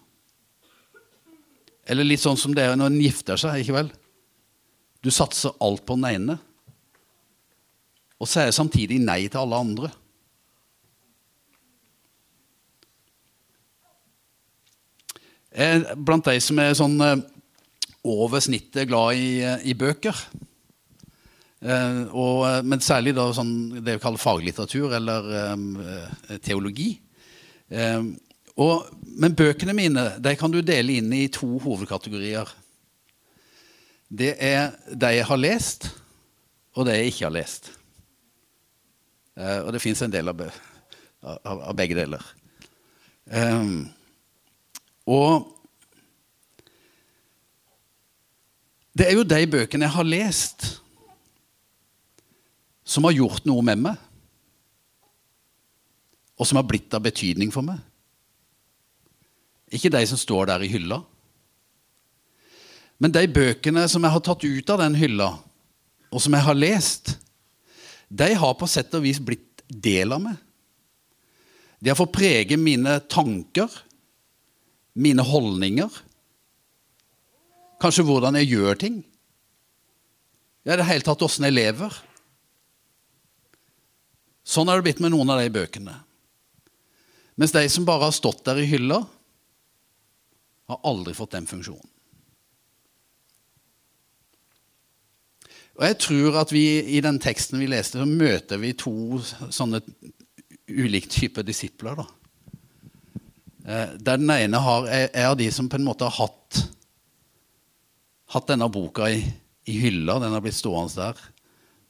Eller 1.91 2.07
litt 2.07 2.23
sånn 2.23 2.39
som 2.39 2.55
det 2.55 2.65
er 2.67 2.79
når 2.79 2.93
en 2.93 3.03
gifter 3.03 3.41
seg. 3.41 3.63
ikke 3.63 3.77
vel? 3.81 3.91
Du 5.03 5.11
satser 5.11 5.57
alt 5.61 5.83
på 5.87 5.97
den 5.99 6.07
ene, 6.13 6.39
og 8.23 8.31
sier 8.31 8.55
samtidig 8.55 9.01
nei 9.03 9.25
til 9.27 9.43
alle 9.43 9.59
andre. 9.59 9.91
Er 15.53 15.83
blant 15.99 16.31
de 16.31 16.39
som 16.41 16.61
er 16.63 16.73
sånn 16.79 16.95
eh, 17.05 17.19
over 18.09 18.41
snittet 18.41 18.89
glad 18.89 19.19
i, 19.19 19.43
eh, 19.45 19.67
i 19.69 19.75
bøker. 19.77 20.17
Eh, 21.63 21.99
og, 22.09 22.47
men 22.65 22.81
særlig 22.81 23.13
da 23.19 23.27
sånn, 23.35 23.83
det 23.83 23.99
vi 23.99 24.03
kaller 24.03 24.23
faglitteratur 24.23 24.95
eller 24.97 25.29
eh, 25.43 26.39
teologi. 26.47 26.95
Eh, 27.69 28.07
og, 28.61 28.89
men 29.17 29.37
bøkene 29.37 29.75
mine 29.77 30.05
de 30.21 30.35
kan 30.37 30.53
du 30.53 30.61
dele 30.65 30.99
inn 31.01 31.13
i 31.17 31.29
to 31.33 31.49
hovedkategorier. 31.63 32.51
Det 34.13 34.35
er 34.37 34.75
de 34.93 35.15
jeg 35.17 35.29
har 35.29 35.41
lest, 35.41 35.89
og 36.77 36.87
de 36.87 36.99
jeg 36.99 37.13
ikke 37.13 37.27
har 37.27 37.35
lest. 37.39 37.71
Uh, 39.33 39.65
og 39.65 39.73
det 39.73 39.81
fins 39.81 40.03
en 40.05 40.13
del 40.13 40.29
av, 40.29 40.43
av, 41.25 41.57
av, 41.57 41.73
begge 41.77 41.97
deler. 41.97 42.25
Um, 43.33 43.87
og 45.09 45.49
det 48.93 49.09
er 49.09 49.17
jo 49.17 49.25
de 49.25 49.41
bøkene 49.49 49.89
jeg 49.89 49.97
har 49.97 50.09
lest, 50.09 50.67
som 52.85 53.09
har 53.09 53.17
gjort 53.17 53.49
noe 53.49 53.65
med 53.65 53.81
meg, 53.87 53.97
og 56.37 56.45
som 56.45 56.61
har 56.61 56.69
blitt 56.69 56.93
av 56.93 57.01
betydning 57.07 57.49
for 57.55 57.65
meg. 57.65 57.81
Ikke 59.73 59.91
de 59.93 60.03
som 60.09 60.21
står 60.21 60.51
der 60.53 60.65
i 60.67 60.71
hylla. 60.71 61.01
Men 63.03 63.15
de 63.15 63.25
bøkene 63.27 63.87
som 63.91 64.05
jeg 64.05 64.15
har 64.15 64.23
tatt 64.23 64.45
ut 64.45 64.71
av 64.71 64.83
den 64.85 64.95
hylla, 65.01 65.33
og 66.13 66.23
som 66.23 66.37
jeg 66.37 66.47
har 66.47 66.59
lest, 66.59 67.17
de 68.13 68.29
har 68.37 68.59
på 68.61 68.69
sett 68.69 68.93
og 68.95 69.03
vis 69.07 69.19
blitt 69.19 69.65
del 69.67 70.13
av 70.13 70.21
meg. 70.23 70.37
De 71.83 71.91
har 71.91 71.99
fått 71.99 72.15
prege 72.15 72.59
mine 72.61 72.99
tanker, 73.11 73.73
mine 74.95 75.25
holdninger. 75.27 75.91
Kanskje 77.83 78.05
hvordan 78.07 78.39
jeg 78.39 78.53
gjør 78.53 78.79
ting. 78.79 79.01
Ja, 80.63 80.77
i 80.77 80.79
det 80.79 80.87
hele 80.87 81.03
tatt 81.03 81.25
åssen 81.27 81.49
jeg 81.49 81.57
lever. 81.57 81.97
Sånn 84.47 84.69
har 84.71 84.79
det 84.79 84.87
blitt 84.87 85.03
med 85.03 85.11
noen 85.15 85.33
av 85.33 85.41
de 85.43 85.51
bøkene. 85.51 85.97
Mens 87.41 87.55
de 87.57 87.65
som 87.73 87.89
bare 87.89 88.07
har 88.07 88.15
stått 88.15 88.45
der 88.47 88.61
i 88.63 88.69
hylla, 88.69 89.01
har 90.71 90.81
aldri 90.89 91.15
fått 91.17 91.35
den 91.35 91.49
funksjonen. 91.51 91.89
Og 95.79 95.87
jeg 95.89 95.99
tror 96.05 96.37
at 96.43 96.53
vi 96.53 96.65
I 96.97 97.01
den 97.05 97.19
teksten 97.23 97.61
vi 97.63 97.71
leste, 97.71 98.01
så 98.01 98.09
møter 98.09 98.61
vi 98.61 98.75
to 98.77 99.21
sånne 99.25 99.81
ulike 100.69 101.09
typer 101.11 101.47
disipler. 101.47 102.03
da. 102.03 102.07
Eh, 103.65 103.95
der 103.97 104.21
den 104.21 104.31
ene 104.31 104.61
har, 104.61 104.87
er 104.91 105.31
av 105.31 105.37
de 105.39 105.49
som 105.55 105.69
på 105.71 105.79
en 105.79 105.87
måte 105.87 106.09
har 106.09 106.27
hatt, 106.27 106.63
hatt 108.35 108.49
denne 108.51 108.69
boka 108.73 109.09
i, 109.11 109.23
i, 109.65 109.79
hylla. 109.79 110.19
Den 110.21 110.35
har 110.35 110.45
blitt 110.45 110.59
stående 110.59 110.93
der. 110.99 111.27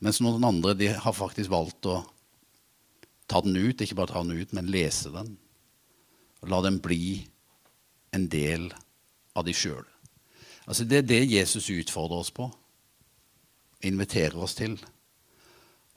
Mens 0.02 0.20
noen 0.22 0.44
andre 0.44 0.74
de 0.78 0.92
har 0.94 1.14
faktisk 1.16 1.50
valgt 1.50 1.86
å 1.90 2.02
ta 3.30 3.42
den 3.42 3.56
ut. 3.56 3.80
Ikke 3.80 3.98
bare 3.98 4.14
ta 4.14 4.22
den 4.22 4.38
ut, 4.38 4.54
men 4.54 4.70
lese 4.70 5.10
den. 5.14 5.34
Og 6.42 6.50
la 6.50 6.62
den 6.64 6.78
bli 6.82 7.22
en 8.12 8.28
del 8.30 8.68
av 9.34 9.46
de 9.46 9.54
sjøl. 9.56 9.84
Altså, 10.66 10.86
det 10.86 11.02
er 11.02 11.08
det 11.08 11.22
Jesus 11.32 11.70
utfordrer 11.72 12.22
oss 12.22 12.30
på, 12.34 12.46
inviterer 13.82 14.38
oss 14.38 14.54
til. 14.58 14.76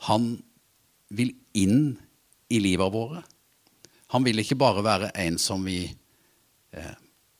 Han 0.09 0.33
vil 1.13 1.35
inn 1.53 1.95
i 2.49 2.59
livet 2.61 2.93
våre. 2.93 3.21
Han 4.13 4.25
vil 4.25 4.41
ikke 4.41 4.57
bare 4.59 4.83
være 4.85 5.11
en 5.21 5.37
som 5.41 5.63
vi 5.65 5.83
eh, 5.85 6.95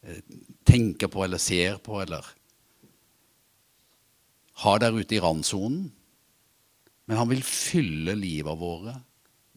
eh, 0.05 0.21
tenker 0.67 1.09
på 1.11 1.23
eller 1.25 1.41
ser 1.41 1.79
på 1.83 2.01
eller 2.03 2.25
har 4.63 4.79
der 4.79 4.95
ute 4.95 5.17
i 5.17 5.21
randsonen. 5.23 5.89
Men 7.05 7.19
han 7.19 7.29
vil 7.29 7.43
fylle 7.45 8.15
livet 8.17 8.57
våre 8.57 8.95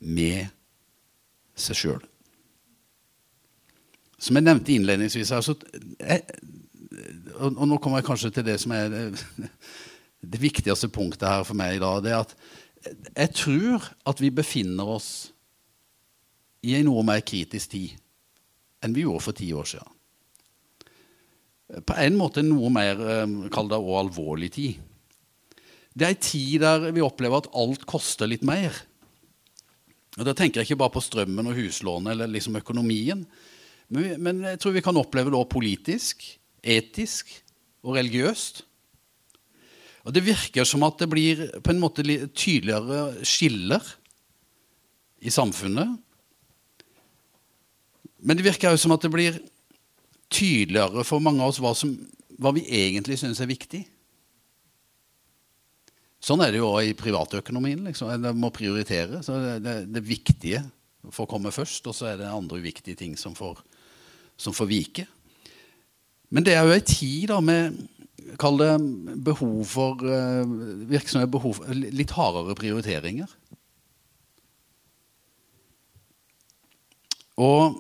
med 0.05 0.49
seg 1.59 1.79
sjøl. 1.79 2.03
Som 4.19 4.39
jeg 4.39 4.47
nevnte 4.47 4.75
innledningsvis 4.75 5.31
altså, 5.37 5.55
jeg, 5.99 6.25
og, 7.39 7.53
og, 7.53 7.65
nå 7.71 7.79
kommer 7.79 8.01
jeg 8.01 8.09
kanskje 8.09 8.33
til 8.35 8.47
det 8.49 8.57
som 8.63 8.75
er 8.75 8.89
det, 8.91 9.05
det 10.35 10.41
viktigste 10.43 10.91
punktet 10.93 11.29
her 11.31 11.47
for 11.47 11.59
meg 11.59 11.77
i 11.77 11.83
dag. 11.83 12.03
det 12.03 12.15
er 12.15 12.25
at 12.25 12.35
Jeg 13.15 13.35
tror 13.39 13.87
at 14.11 14.21
vi 14.21 14.35
befinner 14.35 14.91
oss 14.99 15.11
i 16.67 16.75
en 16.75 16.89
noe 16.91 17.05
mer 17.07 17.23
kritisk 17.23 17.77
tid 17.77 17.95
enn 18.83 18.95
vi 18.95 19.05
gjorde 19.07 19.25
for 19.25 19.39
ti 19.39 19.49
år 19.55 19.67
siden. 19.67 19.95
På 21.87 21.97
en 22.01 22.17
måte 22.17 22.43
noe 22.47 22.71
mer 22.73 23.01
eh, 23.03 23.33
kall 23.53 23.69
det 23.71 23.79
også 23.79 23.99
alvorlig 24.01 24.51
tid. 24.55 24.79
Det 25.99 26.07
er 26.07 26.15
en 26.15 26.23
tid 26.23 26.63
der 26.63 26.93
vi 26.95 27.03
opplever 27.03 27.43
at 27.43 27.51
alt 27.59 27.85
koster 27.91 28.31
litt 28.31 28.47
mer. 28.47 28.75
Og 30.19 30.25
Da 30.27 30.35
tenker 30.35 30.61
jeg 30.61 30.71
ikke 30.71 30.83
bare 30.83 30.95
på 30.95 31.03
strømmen 31.03 31.51
og 31.51 31.59
huslånet 31.59 32.15
eller 32.15 32.31
liksom 32.31 32.59
økonomien. 32.59 33.27
Men, 33.89 34.17
men 34.21 34.43
jeg 34.45 34.61
tror 34.61 34.75
vi 34.77 34.85
kan 34.85 34.99
oppleve 35.01 35.33
det 35.33 35.39
også 35.39 35.55
politisk, 35.57 36.25
etisk 36.63 37.31
og 37.87 37.97
religiøst. 37.97 38.65
Og 40.09 40.15
Det 40.15 40.25
virker 40.25 40.65
som 40.65 40.85
at 40.87 41.01
det 41.01 41.09
blir 41.13 41.47
på 41.61 41.73
en 41.73 41.81
måte 41.83 42.05
tydeligere 42.33 43.25
skiller 43.29 43.85
i 45.21 45.33
samfunnet. 45.33 45.99
Men 48.19 48.39
det 48.39 48.47
virker 48.47 48.73
også 48.73 48.87
som 48.87 48.97
at 48.97 49.05
det 49.05 49.13
blir 49.13 49.39
tydeligere 50.33 51.05
for 51.07 51.23
mange 51.25 51.43
av 51.43 51.53
oss 51.53 51.61
hva, 51.63 51.75
som, 51.77 51.93
hva 52.41 52.53
vi 52.57 52.65
egentlig 52.81 53.19
syns 53.21 53.41
er 53.41 53.51
viktig. 53.51 53.83
Sånn 56.19 56.43
er 56.43 56.53
det 56.53 56.61
jo 56.61 56.73
òg 56.73 56.91
i 56.91 56.97
privatøkonomien. 56.99 57.85
Liksom. 57.87 58.11
Det 58.23 58.35
må 58.37 58.51
prioritere. 58.55 59.23
Så 59.25 59.39
det, 59.39 59.55
det, 59.65 59.77
det 59.95 60.05
viktige 60.05 60.65
får 61.15 61.29
komme 61.31 61.53
først, 61.55 61.87
og 61.89 61.95
så 61.95 62.11
er 62.11 62.19
det 62.21 62.31
andre 62.31 62.59
uviktige 62.59 62.99
ting 62.99 63.15
som 63.17 63.37
får, 63.39 63.61
som 64.39 64.55
får 64.55 64.71
vike. 64.71 65.07
Men 66.31 66.45
det 66.47 66.55
er 66.55 66.67
jo 66.67 66.77
ei 66.77 66.85
tid 66.85 67.31
da 67.33 67.41
med 67.45 67.79
Kall 68.39 68.59
det 68.61 68.75
behov 69.25 69.63
for 69.65 70.03
uh, 70.05 70.45
virksomhet, 70.91 71.31
behov 71.33 71.55
for 71.57 71.73
litt 71.73 72.11
hardere 72.13 72.53
prioriteringer. 72.59 73.31
Og 77.41 77.79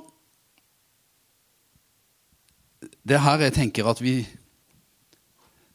det 3.05 3.19
er 3.19 3.25
her 3.27 3.45
jeg 3.45 3.57
tenker 3.59 3.91
at 3.91 4.01
vi 4.01 4.23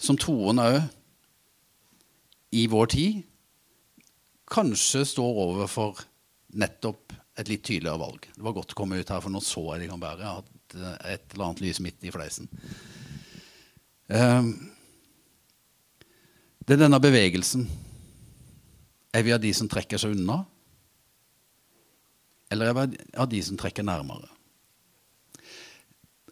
som 0.01 0.17
troende 0.19 0.65
òg 0.73 0.81
i 2.53 2.65
vår 2.69 2.91
tid 2.93 3.21
kanskje 4.53 5.05
står 5.09 5.39
overfor 5.47 6.03
nettopp 6.59 7.15
et 7.41 7.49
litt 7.49 7.63
tydeligere 7.65 8.01
valg. 8.01 8.27
Det 8.35 8.43
var 8.45 8.53
godt 8.53 8.75
å 8.75 8.77
komme 8.77 8.99
ut 8.99 9.09
her, 9.09 9.21
for 9.23 9.33
nå 9.33 9.41
så 9.41 9.63
jeg 9.71 9.83
det 9.83 9.89
kan 9.89 10.01
bære. 10.01 10.21
Jeg 10.21 10.52
et 10.75 11.33
eller 11.33 11.45
annet 11.45 11.63
lys 11.63 11.79
midt 11.83 12.05
i 12.05 12.11
fleisen. 12.13 12.49
Um, 14.07 14.53
det 16.63 16.75
er 16.75 16.83
denne 16.85 16.99
bevegelsen. 17.03 17.67
Er 19.13 19.25
vi 19.25 19.33
av 19.35 19.41
de 19.43 19.51
som 19.53 19.69
trekker 19.69 20.01
seg 20.01 20.15
unna? 20.15 20.41
Eller 22.53 22.69
er 22.69 22.77
vi 22.77 23.03
av 23.17 23.29
de 23.29 23.41
som 23.45 23.59
trekker 23.59 23.85
nærmere? 23.85 24.29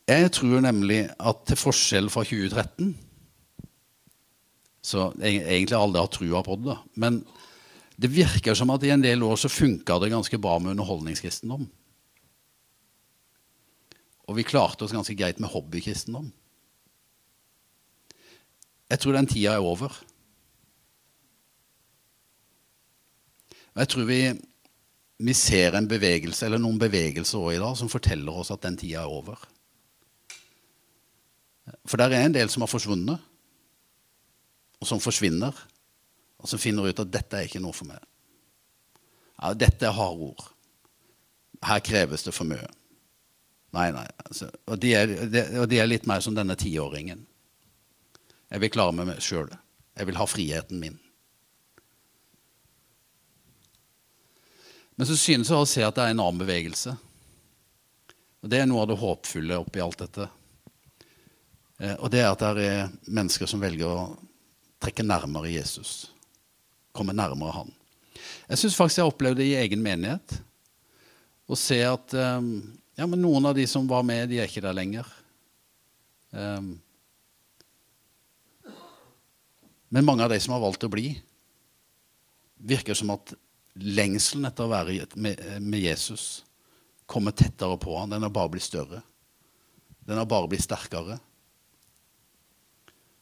Jeg 0.10 0.32
tror 0.36 0.64
nemlig 0.64 1.06
at 1.20 1.46
til 1.48 1.60
forskjell 1.60 2.10
fra 2.12 2.24
2013 2.28 2.92
så 4.82 5.12
jeg 5.22 5.44
egentlig 5.46 5.78
alle 5.78 6.02
har 6.02 6.10
trua 6.10 6.42
på 6.46 6.58
det. 6.64 6.76
Men 6.98 7.22
det 8.02 8.10
virker 8.10 8.58
som 8.58 8.72
at 8.74 8.84
i 8.84 8.90
en 8.94 9.04
del 9.04 9.22
år 9.24 9.38
så 9.38 9.52
funka 9.52 10.00
det 10.02 10.10
ganske 10.14 10.40
bra 10.42 10.58
med 10.60 10.74
underholdningskristendom. 10.74 11.68
Og 14.30 14.38
vi 14.38 14.48
klarte 14.48 14.86
oss 14.86 14.94
ganske 14.96 15.16
greit 15.18 15.42
med 15.42 15.52
hobbykristendom. 15.52 16.30
Jeg 18.92 19.00
tror 19.00 19.16
den 19.16 19.30
tida 19.30 19.56
er 19.56 19.66
over. 19.66 19.96
Jeg 23.80 23.88
tror 23.88 24.06
vi, 24.10 24.20
vi 25.24 25.34
ser 25.38 25.78
en 25.80 25.88
bevegelse, 25.88 26.46
eller 26.46 26.60
noen 26.60 26.80
bevegelser 26.80 27.40
også 27.40 27.56
i 27.56 27.62
dag 27.64 27.78
som 27.80 27.92
forteller 27.92 28.42
oss 28.44 28.52
at 28.52 28.64
den 28.66 28.78
tida 28.80 29.06
er 29.06 29.12
over. 29.12 29.40
For 31.88 32.02
der 32.02 32.12
er 32.12 32.26
en 32.26 32.36
del 32.36 32.52
som 32.52 32.66
har 32.66 32.72
forsvunnet 32.72 33.28
og 34.82 34.90
som 34.90 35.02
forsvinner, 35.02 35.54
og 36.42 36.50
som 36.50 36.60
finner 36.60 36.90
ut 36.90 37.00
at 37.04 37.12
dette 37.14 37.38
er 37.38 37.46
ikke 37.46 37.62
noe 37.62 37.76
for 37.76 37.86
meg. 37.86 38.02
Ja, 39.38 39.54
dette 39.54 39.86
er 39.86 39.94
harde 39.94 40.32
ord. 40.32 40.48
Her 41.62 41.84
kreves 41.86 42.26
det 42.26 42.34
for 42.34 42.50
mye. 42.50 42.66
Nei, 43.72 43.88
nei. 43.96 44.08
Altså, 44.26 44.50
og, 44.68 44.80
de 44.84 44.96
er, 44.98 45.14
de, 45.32 45.44
og, 45.62 45.68
de 45.72 45.80
er, 45.80 45.88
litt 45.88 46.08
mer 46.10 46.24
som 46.24 46.36
denne 46.36 46.58
tiåringen. 46.60 47.24
Jeg 48.52 48.64
vil 48.64 48.74
klare 48.74 48.96
meg 48.98 49.22
sjøl. 49.24 49.48
Jeg 49.96 50.10
vil 50.10 50.20
ha 50.20 50.28
friheten 50.28 50.82
min. 50.82 50.98
Men 55.00 55.08
så 55.08 55.16
synes 55.18 55.50
jeg 55.50 55.58
å 55.58 55.70
se 55.70 55.86
at 55.86 55.96
det 55.96 56.04
er 56.04 56.14
en 56.14 56.24
annen 56.24 56.42
bevegelse. 56.44 56.94
Og 58.42 58.50
Det 58.50 58.60
er 58.60 58.68
noe 58.68 58.84
av 58.84 58.92
det 58.92 59.00
håpfulle 59.00 59.60
oppi 59.62 59.82
alt 59.84 60.02
dette. 60.04 60.28
Eh, 61.80 61.96
og 61.96 62.12
det 62.14 62.22
er 62.22 62.32
at 62.32 62.44
det 62.58 62.68
er 62.68 62.92
mennesker 63.08 63.50
som 63.50 63.62
velger 63.64 63.88
å 63.88 64.12
trekke 64.82 65.06
nærmere 65.06 65.54
Jesus. 65.54 66.12
Komme 66.92 67.16
nærmere 67.16 67.56
Han. 67.56 67.72
Jeg 68.50 68.60
syns 68.60 68.76
faktisk 68.76 69.00
jeg 69.00 69.06
har 69.06 69.14
opplevd 69.14 69.40
det 69.40 69.48
i 69.48 69.60
egen 69.62 69.84
menighet. 69.84 70.36
Å 71.48 71.58
se 71.58 71.80
at 71.86 72.14
um, 72.18 72.52
ja, 73.02 73.08
men 73.10 73.24
noen 73.24 73.48
av 73.50 73.56
de 73.58 73.64
som 73.66 73.88
var 73.90 74.04
med, 74.06 74.28
de 74.30 74.38
er 74.38 74.50
ikke 74.50 74.62
der 74.62 74.76
lenger. 74.78 75.08
Um, 76.30 76.76
men 79.90 80.06
mange 80.06 80.22
av 80.24 80.30
de 80.30 80.38
som 80.40 80.54
har 80.54 80.62
valgt 80.62 80.86
å 80.86 80.92
bli, 80.92 81.16
virker 82.62 82.94
som 82.94 83.10
at 83.16 83.34
lengselen 83.82 84.46
etter 84.46 84.68
å 84.68 84.72
være 84.72 85.08
med, 85.18 85.80
Jesus 85.82 86.44
kommer 87.10 87.34
tettere 87.34 87.80
på 87.82 87.96
han. 87.98 88.14
Den 88.14 88.22
har 88.22 88.34
bare 88.34 88.52
blitt 88.54 88.68
større. 88.68 89.02
Den 90.06 90.22
har 90.22 90.30
bare 90.30 90.52
blitt 90.52 90.68
sterkere. 90.68 91.18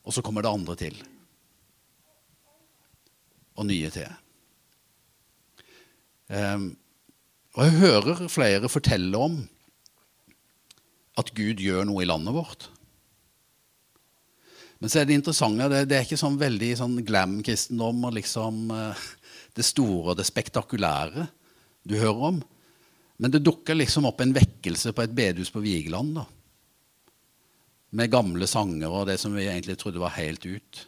Og 0.03 0.15
så 0.15 0.23
kommer 0.25 0.43
det 0.43 0.51
andre 0.51 0.75
til 0.79 0.99
og 3.59 3.67
nye 3.67 3.89
til. 3.91 4.11
Um, 6.27 6.67
og 7.55 7.63
jeg 7.65 7.79
hører 7.79 8.21
flere 8.31 8.71
fortelle 8.71 9.23
om 9.23 9.39
at 11.19 11.31
Gud 11.35 11.61
gjør 11.61 11.87
noe 11.87 12.03
i 12.03 12.07
landet 12.09 12.35
vårt. 12.35 12.69
Men 14.79 14.91
så 14.91 15.01
er 15.01 15.09
det 15.09 15.17
interessante 15.19 15.67
det, 15.71 15.83
det 15.91 15.97
er 15.97 16.05
ikke 16.07 16.19
sånn 16.19 16.39
veldig 16.39 16.69
sånn 16.79 16.99
glam-kristendom 17.05 18.05
og 18.07 18.15
liksom 18.15 18.69
uh, 18.71 19.07
det 19.57 19.65
store 19.67 20.13
og 20.13 20.19
det 20.19 20.27
spektakulære 20.27 21.27
du 21.83 21.97
hører 21.99 22.27
om. 22.31 22.37
Men 23.19 23.33
det 23.33 23.43
dukker 23.43 23.75
liksom 23.75 24.07
opp 24.07 24.21
en 24.23 24.35
vekkelse 24.35 24.93
på 24.95 25.03
et 25.03 25.15
bedehus 25.15 25.51
på 25.51 25.63
Vigeland. 25.63 26.21
da. 26.21 26.23
Med 27.99 28.13
gamle 28.13 28.47
sanger 28.47 28.93
og 28.93 29.09
det 29.09 29.17
som 29.19 29.35
vi 29.35 29.49
egentlig 29.49 29.75
trodde 29.81 29.99
var 29.99 30.15
helt 30.15 30.45
ut. 30.47 30.85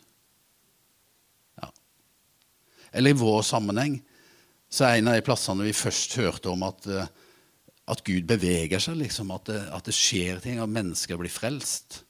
Eller 2.91 3.11
i 3.11 3.19
vår 3.19 3.41
sammenheng 3.47 3.99
så 4.71 4.87
er 4.87 4.99
en 4.99 5.11
av 5.11 5.17
de 5.17 5.23
plassene 5.25 5.65
vi 5.67 5.75
først 5.75 6.15
hørte 6.19 6.51
om 6.51 6.63
at, 6.67 6.87
eh, 6.87 7.07
at 7.89 8.03
Gud 8.05 8.27
beveger 8.29 8.81
seg, 8.81 8.99
liksom, 8.99 9.31
at, 9.33 9.47
det, 9.49 9.61
at 9.73 9.87
det 9.87 9.95
skjer 9.95 10.41
ting, 10.43 10.59
at 10.61 10.69
mennesker 10.69 11.17
blir 11.19 11.33
frelst. 11.33 12.03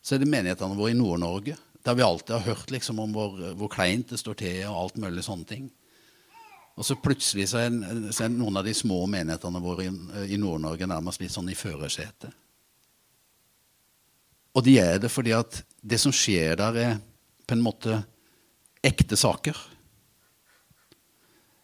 Så 0.00 0.14
er 0.14 0.22
det 0.22 0.30
menighetene 0.30 0.78
våre 0.78 0.94
i 0.94 0.98
Nord-Norge, 0.98 1.56
der 1.84 1.96
vi 1.96 2.04
alltid 2.04 2.36
har 2.36 2.54
hørt 2.54 2.70
liksom, 2.72 3.00
om 3.02 3.12
hvor, 3.16 3.36
hvor, 3.56 3.70
kleint 3.72 4.12
det 4.12 4.20
står 4.20 4.38
til, 4.40 4.60
og 4.68 4.84
alt 4.84 5.00
mulig 5.02 5.24
sånne 5.26 5.48
ting. 5.48 5.66
Og 6.78 6.86
så 6.86 6.96
plutselig 6.96 7.48
så 7.50 7.64
er, 7.64 7.74
så 8.14 8.24
er 8.24 8.32
noen 8.32 8.60
av 8.60 8.64
de 8.64 8.72
små 8.76 9.02
menighetene 9.10 9.60
våre 9.64 9.88
i, 9.88 9.90
i 10.36 10.38
Nord-Norge 10.40 10.88
nærmest 10.88 11.20
litt 11.20 11.34
sånn 11.34 11.50
i 11.52 11.58
førersetet. 11.58 12.32
Og 14.56 14.64
de 14.66 14.78
er 14.82 14.96
det 15.02 15.10
fordi 15.12 15.34
at 15.36 15.60
det 15.80 16.00
som 16.02 16.14
skjer 16.14 16.56
der, 16.58 16.78
er 16.78 16.96
på 17.46 17.56
en 17.56 17.64
måte 17.64 18.00
ekte 18.86 19.18
saker. 19.18 19.56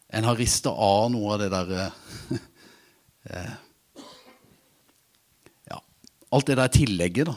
En 0.07 0.27
har 0.27 0.37
rista 0.39 0.71
av 0.71 1.09
noe 1.11 1.33
av 1.35 1.41
det 1.41 1.49
derre 1.51 1.87
eh, 1.87 2.37
Ja, 5.67 5.79
alt 6.31 6.47
det 6.47 6.57
der 6.59 6.71
tillegget 6.71 7.29
da, 7.29 7.35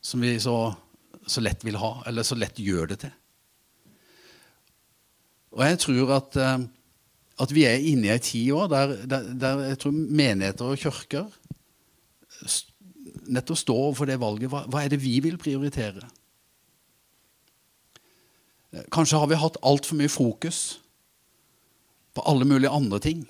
som 0.00 0.22
vi 0.24 0.34
så, 0.42 0.56
så, 1.26 1.42
lett 1.44 1.64
vil 1.66 1.78
ha, 1.78 1.92
eller 2.08 2.26
så 2.26 2.38
lett 2.38 2.58
gjør 2.62 2.92
det 2.92 3.00
til. 3.04 3.14
Og 5.56 5.64
jeg 5.64 5.80
tror 5.82 6.12
at, 6.18 6.36
eh, 6.38 6.58
at 7.44 7.54
vi 7.54 7.64
er 7.66 7.86
inne 7.90 8.10
i 8.10 8.12
ei 8.14 8.22
tid 8.22 8.52
òg 8.54 8.68
der, 8.72 8.96
der, 9.10 9.30
der, 9.34 9.64
jeg 9.72 9.80
tror 9.82 9.96
menigheter 9.96 10.74
og 10.74 10.82
kirker 10.82 11.30
nettopp 13.28 13.58
står 13.58 13.80
overfor 13.88 14.08
det 14.08 14.20
valget. 14.20 14.50
Hva, 14.52 14.64
hva 14.70 14.84
er 14.84 14.92
det 14.92 15.00
vi 15.02 15.18
vil 15.24 15.38
prioritere? 15.40 16.04
Kanskje 18.92 19.18
har 19.20 19.30
vi 19.30 19.40
hatt 19.40 19.56
altfor 19.64 19.98
mye 19.98 20.12
fokus 20.12 20.78
på 22.14 22.24
alle 22.28 22.46
mulige 22.48 22.72
andre 22.72 23.00
ting 23.02 23.24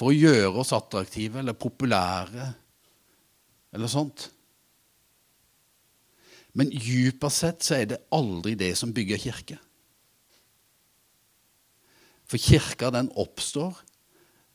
for 0.00 0.08
å 0.08 0.16
gjøre 0.16 0.62
oss 0.62 0.72
attraktive 0.72 1.42
eller 1.42 1.56
populære 1.60 2.46
eller 3.76 3.90
sånt. 3.92 4.30
Men 6.56 6.72
dypest 6.72 7.42
sett 7.44 7.66
så 7.66 7.76
er 7.76 7.90
det 7.90 8.00
aldri 8.16 8.54
det 8.58 8.72
som 8.80 8.94
bygger 8.96 9.20
kirke. 9.20 9.58
For 12.24 12.40
kirka 12.40 12.88
den 12.94 13.12
oppstår 13.20 13.76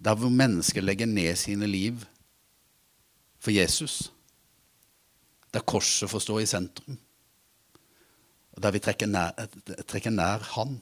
der 0.01 0.17
hvor 0.17 0.34
mennesker 0.34 0.81
legger 0.81 1.08
ned 1.13 1.38
sine 1.38 1.69
liv 1.69 2.01
for 3.38 3.53
Jesus. 3.53 4.10
Der 5.53 5.62
korset 5.62 6.10
får 6.10 6.25
stå 6.25 6.41
i 6.41 6.49
sentrum. 6.49 6.97
Og 8.55 8.63
der 8.65 8.73
vi 8.73 8.81
trekker 8.81 9.12
nær, 9.12 9.45
trekker 9.86 10.12
nær 10.12 10.41
Han, 10.55 10.79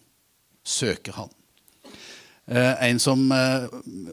søker 0.64 1.20
Han. 1.20 1.34
Eh, 2.48 2.90
en 2.90 3.00
som 3.00 3.32
eh, 3.32 3.66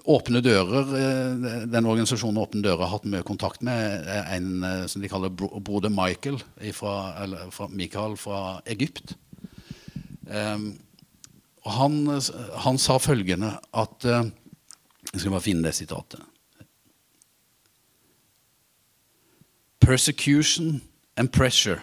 Åpne 0.05 0.41
Dører, 0.41 0.93
eh, 0.95 1.65
den 1.67 1.87
organisasjonen 1.87 2.39
Åpne 2.39 2.63
Dører 2.63 2.85
har 2.85 2.93
hatt 2.93 3.09
mye 3.11 3.27
kontakt 3.27 3.63
med, 3.67 4.07
en 4.07 4.63
som 4.87 5.03
de 5.03 5.11
kaller 5.11 5.33
bro, 5.35 5.49
broder 5.59 5.91
Michael, 5.91 6.39
fra, 6.73 6.95
fra 7.51 7.67
Michael 7.69 8.15
fra 8.17 8.61
Egypt. 8.71 9.17
Og 10.31 11.73
han, 11.75 11.97
han, 12.63 12.79
sa 12.79 12.99
følgende 13.03 13.57
at 13.75 14.07
Jeg 14.07 15.21
skal 15.21 15.33
bare 15.33 15.43
finne 15.43 15.67
det 15.67 15.75
sitatet. 15.75 16.21
Persecution 19.81 20.83
and 21.17 21.33
pressure 21.33 21.83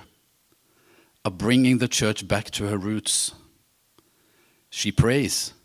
are 1.25 1.31
bringing 1.31 1.79
the 1.79 1.87
church 1.87 2.27
back 2.27 2.51
to 2.51 2.63
her 2.63 2.77
roots. 2.77 3.35
She 4.71 4.91
prays 4.91 5.56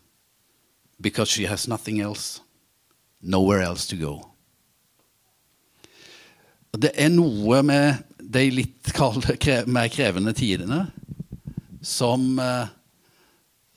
because 1.01 1.29
she 1.29 1.45
has 1.45 1.67
nothing 1.67 1.99
else, 1.99 2.41
nowhere 3.21 3.61
else 3.61 3.87
to 3.87 3.95
go. 3.95 4.29
Det 6.73 6.91
er 6.97 7.11
noe 7.13 7.61
med 7.61 8.01
de 8.17 8.47
litt 8.49 8.93
kalde, 8.95 9.35
mer 9.69 9.91
krevende 9.93 10.33
tidene 10.33 10.87
som, 11.83 12.39
eh, 12.39 12.67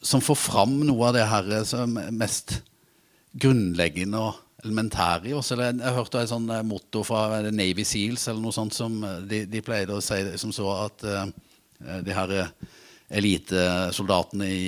som 0.00 0.22
får 0.22 0.38
fram 0.40 0.78
noe 0.86 1.08
av 1.08 1.16
det 1.16 1.26
her 1.28 1.50
som 1.68 1.98
er 2.00 2.14
mest 2.14 2.60
grunnleggende 3.36 4.22
og 4.22 4.40
elementære 4.64 5.28
i 5.28 5.34
oss. 5.36 5.52
Jeg 5.52 5.94
hørte 5.98 6.22
et 6.22 6.30
sånt 6.30 6.50
motto 6.64 7.02
fra 7.04 7.42
Navy 7.50 7.84
Seals 7.84 8.28
eller 8.28 8.40
noe 8.40 8.56
sånt 8.56 8.74
som 8.74 8.96
de, 9.28 9.44
de 9.44 9.62
pleide 9.62 9.92
å 9.92 10.00
si 10.00 10.22
som 10.40 10.54
så 10.54 10.70
at 10.86 11.04
de 12.06 12.16
her 12.16 12.32
elitesoldatene 13.12 14.48
i 14.48 14.62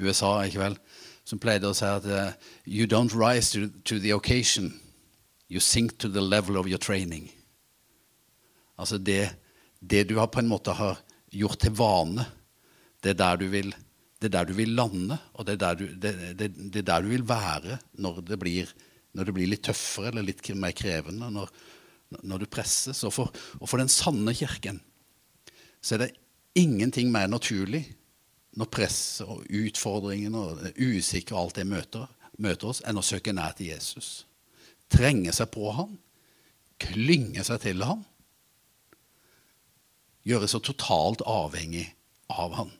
USA 0.00 0.36
ikke 0.46 0.62
vel, 0.62 0.76
som 1.24 1.40
pleide 1.40 1.68
å 1.68 1.76
si 1.76 1.86
at 1.88 2.06
uh, 2.08 2.32
You 2.66 2.86
don't 2.86 3.14
rise 3.16 3.52
to, 3.52 3.68
to, 3.88 3.98
the 3.98 4.12
occasion. 4.12 4.72
You 5.48 5.60
sink 5.60 5.98
to 5.98 6.08
the 6.08 6.22
level 6.22 6.56
of 6.56 6.68
your 6.68 6.78
training. 6.78 7.30
Altså 8.76 8.98
det, 8.98 9.30
det 9.80 10.08
du 10.08 10.18
har 10.18 10.28
på 10.32 10.42
en 10.42 10.50
måte 10.50 10.74
har 10.74 10.98
gjort 11.34 11.60
til 11.62 11.74
vane, 11.78 12.26
det 13.04 13.14
er 13.20 13.42
vil, 13.52 13.70
det 14.20 14.30
er 14.30 14.34
der 14.38 14.48
du 14.48 14.54
vil 14.56 14.74
lande, 14.74 15.18
og 15.34 15.46
det 15.46 15.56
er 15.56 15.62
der 15.62 15.78
du, 15.78 15.84
det 16.00 16.80
er 16.80 16.88
der 16.88 17.04
du 17.04 17.10
vil 17.12 17.26
være 17.28 17.78
når 18.00 18.22
det, 18.24 18.38
blir, 18.40 18.70
når 19.12 19.28
det 19.28 19.34
blir 19.36 19.50
litt 19.52 19.64
tøffere 19.68 20.10
eller 20.10 20.26
litt 20.26 20.42
mer 20.56 20.72
krevende, 20.76 21.30
når, 21.30 21.52
når 22.22 22.44
du 22.44 22.50
presses. 22.50 23.04
Og 23.04 23.12
for, 23.14 23.44
og 23.60 23.68
for 23.68 23.82
den 23.82 23.92
sanne 23.92 24.34
kirken 24.34 24.80
så 25.84 25.96
er 25.96 26.06
det 26.06 26.14
ingenting 26.56 27.10
mer 27.12 27.28
naturlig 27.28 27.84
når 28.58 28.66
presset 28.70 29.26
og 29.26 29.44
utfordringene 29.48 30.38
og 30.38 30.58
usikre 30.78 31.36
og 31.36 31.42
alt 31.42 31.56
det 31.58 31.66
møter, 31.68 32.06
møter 32.38 32.68
oss, 32.70 32.82
enn 32.86 32.98
å 32.98 33.02
søke 33.04 33.32
nær 33.34 33.52
til 33.58 33.66
Jesus. 33.72 34.26
Trenge 34.92 35.32
seg 35.34 35.50
på 35.54 35.72
ham, 35.74 35.98
klynge 36.82 37.44
seg 37.46 37.58
til 37.64 37.78
ham. 37.86 38.00
Gjøre 40.24 40.48
seg 40.48 40.62
totalt 40.64 41.20
avhengig 41.28 41.88
av 42.32 42.50
ham. 42.60 42.70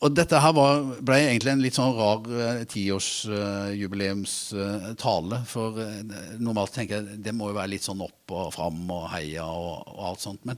Og 0.00 0.08
dette 0.16 0.38
her 0.40 0.54
var, 0.56 0.80
ble 1.04 1.18
egentlig 1.26 1.52
en 1.52 1.60
litt 1.60 1.76
sånn 1.76 1.92
rar 1.92 2.24
eh, 2.32 2.64
tiårsjubileumstale. 2.72 5.36
Eh, 5.42 5.48
for 5.48 5.76
eh, 5.84 6.00
normalt 6.40 6.72
tenker 6.72 6.96
jeg 6.96 7.20
det 7.26 7.34
må 7.36 7.50
jo 7.50 7.58
være 7.58 7.72
litt 7.74 7.84
sånn 7.84 8.00
opp 8.06 8.24
og 8.32 8.48
fram 8.54 8.78
og 8.96 9.04
heia 9.12 9.44
og, 9.44 9.84
og 9.92 10.00
alt 10.08 10.22
sånt. 10.24 10.40
Men, 10.48 10.56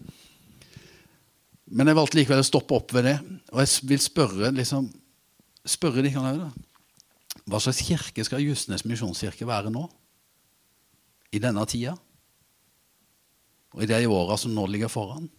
men, 1.73 1.89
jeg 1.89 1.99
valgte 1.99 2.19
likevel 2.19 2.43
å 2.43 2.47
stoppe 2.47 2.77
opp 2.77 2.95
ved 2.95 3.09
det. 3.09 3.17
Og 3.53 3.63
jeg 3.65 3.89
vil 3.91 4.03
spørre 4.03 4.53
liksom, 4.55 4.87
spørre 5.65 6.05
de 6.05 6.13
kan 6.15 6.29
òg, 6.29 6.45
da. 6.45 7.43
Hva 7.49 7.59
slags 7.65 7.83
kirke 7.83 8.23
skal 8.27 8.45
Justnes 8.45 8.85
misjonskirke 8.87 9.49
være 9.49 9.73
nå? 9.73 9.87
I 11.33 11.41
denne 11.43 11.65
tida? 11.67 11.97
Og 13.73 13.83
i 13.83 13.89
de 13.89 14.03
åra 14.07 14.37
som 14.39 14.53
nå 14.55 14.67
ligger 14.69 14.93
foran? 14.93 15.31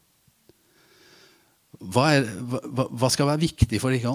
hva, 1.79 2.05
er, 2.15 2.27
hva, 2.43 2.87
hva, 2.89 3.09
skal 3.11 3.29
være 3.29 3.43
viktig 3.43 3.79
for 3.81 3.93
dere? 3.93 4.13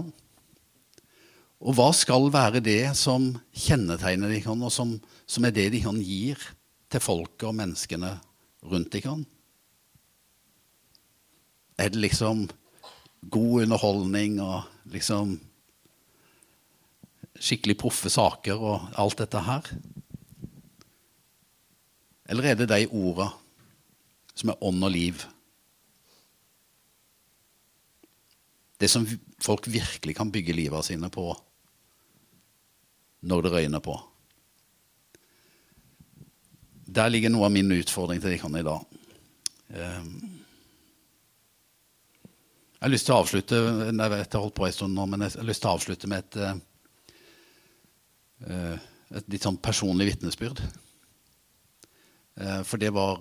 Og 1.58 1.74
hva 1.74 1.88
skal 1.96 2.28
være 2.32 2.62
det 2.64 2.94
som 2.98 3.32
kjennetegner 3.52 4.30
dere, 4.30 4.54
og 4.54 4.72
som, 4.72 4.94
som 5.26 5.46
er 5.46 5.54
det 5.54 5.70
dere 5.74 5.94
gir 5.98 6.44
til 6.88 7.02
folket 7.02 7.48
og 7.50 7.58
menneskene 7.58 8.14
rundt 8.70 8.94
dere? 8.94 9.18
Er 11.78 11.92
det 11.94 12.00
liksom 12.02 12.48
god 13.30 13.62
underholdning 13.62 14.40
og 14.42 14.66
liksom 14.90 15.36
skikkelig 17.38 17.76
proffe 17.78 18.10
saker 18.10 18.58
og 18.58 18.88
alt 18.98 19.20
dette 19.22 19.42
her? 19.46 19.68
Eller 22.28 22.50
er 22.50 22.58
det 22.58 22.68
de 22.70 22.86
orda 22.90 23.30
som 24.34 24.52
er 24.52 24.64
ånd 24.64 24.84
og 24.84 24.92
liv? 24.92 25.22
Det 28.78 28.90
som 28.90 29.06
folk 29.42 29.66
virkelig 29.70 30.16
kan 30.18 30.30
bygge 30.34 30.54
livet 30.54 30.86
sine 30.86 31.10
på 31.10 31.30
når 33.26 33.42
det 33.42 33.52
røyner 33.54 33.82
på. 33.82 33.96
Der 36.88 37.10
ligger 37.10 37.32
noe 37.32 37.48
av 37.48 37.54
min 37.54 37.72
utfordring 37.74 38.22
til 38.22 38.32
dere 38.32 38.60
i 38.60 38.66
dag. 38.66 39.00
Ehm, 39.74 40.37
jeg 42.78 42.86
har 42.86 42.92
lyst 42.92 43.08
til 43.08 43.14
å 43.16 43.22
avslutte 43.24 43.58
jeg 43.58 44.10
vet 44.12 44.34
jeg 44.34 44.38
holdt 44.38 44.54
på 44.54 44.66
en 44.68 44.92
nå, 44.94 45.06
men 45.10 45.24
jeg 45.24 45.34
har 45.34 45.46
lyst 45.48 45.64
til 45.64 45.70
å 45.70 45.74
avslutte 45.74 46.10
med 46.10 46.18
et, 46.22 46.36
eh, 46.38 46.58
eh, 48.46 48.76
et 49.18 49.32
litt 49.34 49.42
sånn 49.42 49.58
personlig 49.58 50.12
vitnesbyrd. 50.12 50.62
Eh, 52.38 52.62
for 52.62 52.78
det 52.78 52.94
var 52.94 53.18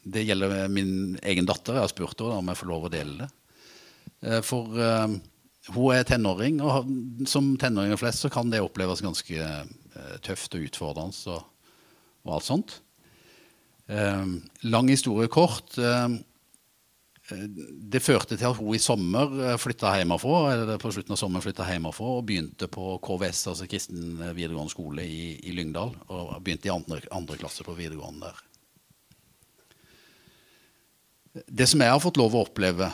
Det 0.00 0.24
gjelder 0.24 0.68
min 0.72 1.18
egen 1.22 1.44
datter. 1.44 1.74
Jeg 1.74 1.80
har 1.82 1.88
spurt 1.88 2.20
henne 2.20 2.38
om 2.40 2.46
jeg 2.48 2.56
får 2.56 2.68
lov 2.68 2.84
å 2.86 2.90
dele 2.90 3.18
det. 3.20 4.42
For 4.42 4.64
hun 4.72 5.92
er 5.92 6.04
tenåring, 6.08 6.60
og 6.64 7.28
som 7.28 7.52
tenåringer 7.60 8.00
flest 8.00 8.24
så 8.24 8.30
kan 8.32 8.48
det 8.48 8.62
oppleves 8.64 9.02
ganske 9.04 9.68
tøft 10.24 10.56
og 10.56 10.64
utfordrende 10.64 11.36
og, 11.36 11.44
og 12.24 12.32
alt 12.32 12.48
sånt. 12.48 12.80
Lang 14.64 14.88
historie 14.88 15.28
kort. 15.28 15.76
Det 17.30 18.02
førte 18.02 18.36
til 18.36 18.48
at 18.48 18.58
hun 18.58 18.74
i 18.74 18.82
sommer 18.82 19.56
flytta 19.60 19.92
hjemmefra, 19.98 20.38
eller 20.52 20.80
på 20.82 20.90
slutten 20.94 21.14
av 21.14 21.20
sommeren 21.20 21.44
flytta 21.44 21.66
hjemmefra 21.68 22.14
og 22.18 22.24
begynte 22.26 22.68
på 22.70 22.96
KVS, 23.04 23.42
altså 23.52 23.68
kristen 23.70 24.16
videregående 24.18 24.72
skole 24.72 25.04
i, 25.06 25.36
i 25.46 25.54
Lyngdal. 25.54 25.94
Og 26.10 26.32
begynte 26.42 26.70
i 26.70 26.74
andre, 26.74 27.00
andre 27.14 27.38
klasse 27.40 27.66
på 27.66 27.76
videregående 27.78 28.30
der. 28.30 28.46
Det 31.46 31.68
som 31.70 31.82
jeg 31.82 31.94
har 31.94 32.02
fått 32.02 32.18
lov 32.18 32.34
å 32.34 32.42
oppleve 32.42 32.90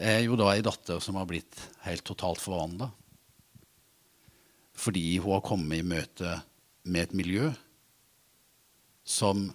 er 0.00 0.22
jo 0.24 0.38
da 0.38 0.48
ei 0.54 0.64
datter 0.64 1.02
som 1.02 1.18
har 1.20 1.28
blitt 1.28 1.58
helt 1.84 2.04
totalt 2.06 2.40
forvandla. 2.40 2.88
Fordi 4.80 5.18
hun 5.18 5.34
har 5.36 5.44
kommet 5.44 5.82
i 5.82 5.86
møte 5.86 6.38
med 6.88 7.08
et 7.08 7.16
miljø 7.18 7.50
som 9.04 9.50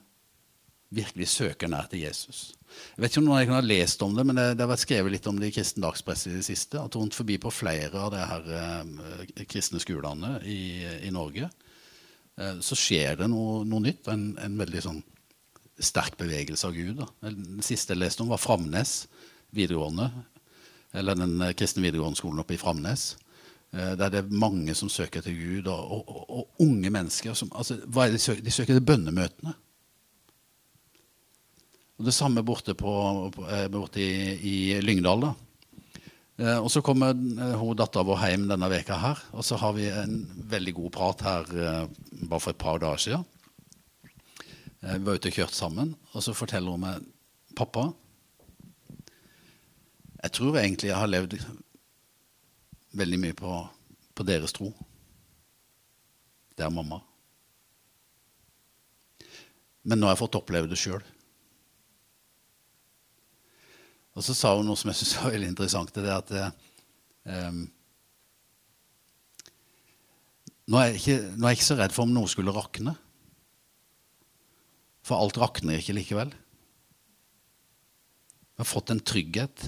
virkelig 0.95 1.27
søker 1.31 1.71
nær 1.71 1.89
til 1.91 2.05
Jesus. 2.05 2.53
Jeg 2.95 3.03
vet 3.03 3.11
ikke 3.11 3.21
om 3.21 3.27
noen 3.29 3.53
har 3.55 3.65
lest 3.65 4.01
om 4.03 4.15
det, 4.15 4.25
men 4.27 4.37
det, 4.39 4.45
det 4.55 4.65
har 4.65 4.71
vært 4.71 4.83
skrevet 4.83 5.13
litt 5.13 5.27
om 5.29 5.39
det 5.39 5.49
i 5.49 5.55
kristen 5.55 5.83
dagspress 5.85 6.25
i 6.27 6.35
det 6.35 6.43
siste. 6.47 6.81
At 6.81 6.95
rundt 6.97 7.15
forbi 7.15 7.37
på 7.41 7.53
flere 7.53 8.01
av 8.01 8.13
de 8.13 8.23
her 8.23 8.49
eh, 8.59 9.43
kristne 9.51 9.81
skolene 9.83 10.37
i, 10.43 10.59
i 11.07 11.11
Norge 11.15 11.47
eh, 11.47 12.61
så 12.63 12.79
skjer 12.79 13.21
det 13.21 13.29
noe, 13.31 13.63
noe 13.67 13.83
nytt. 13.87 14.09
En, 14.11 14.31
en, 14.41 14.57
veldig 14.59 14.85
sånn 14.87 15.03
sterk 15.79 16.17
bevegelse 16.19 16.67
av 16.67 16.75
Gud. 16.75 16.95
Da. 17.01 17.09
Den 17.27 17.63
siste 17.65 17.95
jeg 17.95 18.03
leste 18.03 18.23
om, 18.23 18.31
var 18.31 18.43
Framnes 18.43 19.05
videregående, 19.55 20.09
eller 20.95 21.19
den 21.19 21.37
eh, 21.41 21.55
kristne 21.57 21.85
videregående 21.85 22.19
skolen 22.19 22.43
oppe 22.43 22.57
i 22.57 22.61
Framnes. 22.61 23.13
Eh, 23.75 23.93
der 23.99 24.09
det 24.09 24.23
er 24.23 24.31
mange 24.31 24.75
som 24.75 24.89
søker 24.89 25.21
til 25.21 25.35
Gud, 25.35 25.67
og, 25.67 25.91
og, 25.91 26.25
og, 26.29 26.49
unge 26.59 26.89
mennesker. 26.89 27.33
Som, 27.33 27.51
altså, 27.55 27.75
de 27.75 28.19
søker? 28.19 28.43
De 28.43 28.51
søker 28.51 28.73
til 28.73 28.85
bønnemøtene. 28.85 29.55
Og 31.95 32.05
Det 32.05 32.13
samme 32.13 32.43
borte, 32.43 32.75
på, 32.75 32.91
eh, 33.49 33.67
borte 33.71 34.01
i, 34.01 34.35
i, 34.35 34.81
Lyngdal. 34.81 35.21
da. 35.21 35.33
og 36.59 36.69
Så 36.71 36.81
kommer 36.83 37.13
hun 37.55 37.77
dattera 37.77 38.03
vår 38.03 38.25
hjem 38.27 38.47
denne 38.49 38.69
veka 38.69 38.97
her, 38.99 39.21
og 39.31 39.45
så 39.47 39.55
har 39.55 39.73
vi 39.73 39.87
en 39.87 40.17
veldig 40.51 40.73
god 40.75 40.91
prat 40.91 41.21
her 41.21 41.45
bare 42.11 42.39
for 42.39 42.51
et 42.51 42.57
par 42.57 42.79
dager 42.79 42.97
siden. 42.97 43.25
vi 44.81 44.99
var 44.99 45.15
ute 45.15 45.29
og 45.31 45.33
kjørte 45.33 45.55
sammen, 45.55 45.95
og 46.13 46.23
så 46.23 46.33
forteller 46.35 46.71
hun 46.71 46.83
meg 46.83 47.05
pappa, 47.55 47.93
jeg 50.23 50.31
tror 50.31 50.57
egentlig 50.57 50.89
jeg 50.89 50.97
har 50.97 51.07
levd 51.07 51.39
veldig 52.91 53.19
mye 53.19 53.33
på 53.33 53.55
på 54.15 54.23
deres 54.23 54.53
tro. 54.55 54.71
Det 56.55 56.63
er 56.63 56.71
mamma. 56.71 57.01
Men 59.83 59.99
nå 59.99 60.07
har 60.07 60.15
jeg 60.15 60.23
fått 60.23 60.37
oppleve 60.39 60.71
det 60.71 60.79
sjøl. 60.79 61.03
Og 64.15 64.23
så 64.23 64.35
sa 64.35 64.53
hun 64.55 64.67
noe 64.67 64.79
som 64.79 64.91
jeg 64.91 65.01
syns 65.01 65.15
var 65.19 65.33
veldig 65.33 65.49
interessant. 65.51 65.91
Det 65.91 66.07
er 66.07 66.15
at 66.15 66.31
eh, 66.39 67.57
nå, 70.71 70.79
er 70.79 70.95
ikke, 70.95 71.17
nå, 71.35 71.43
er 71.43 71.51
jeg 71.51 71.59
ikke, 71.59 71.67
så 71.67 71.79
redd 71.81 71.95
for 71.95 72.07
om 72.07 72.13
noe 72.15 72.31
skulle 72.31 72.55
rakne. 72.55 72.95
For 75.05 75.19
alt 75.19 75.37
rakner 75.41 75.81
ikke 75.81 75.97
likevel. 75.97 76.31
Vi 78.55 78.63
har 78.63 78.69
fått 78.69 78.93
en 78.93 79.03
trygghet 79.03 79.67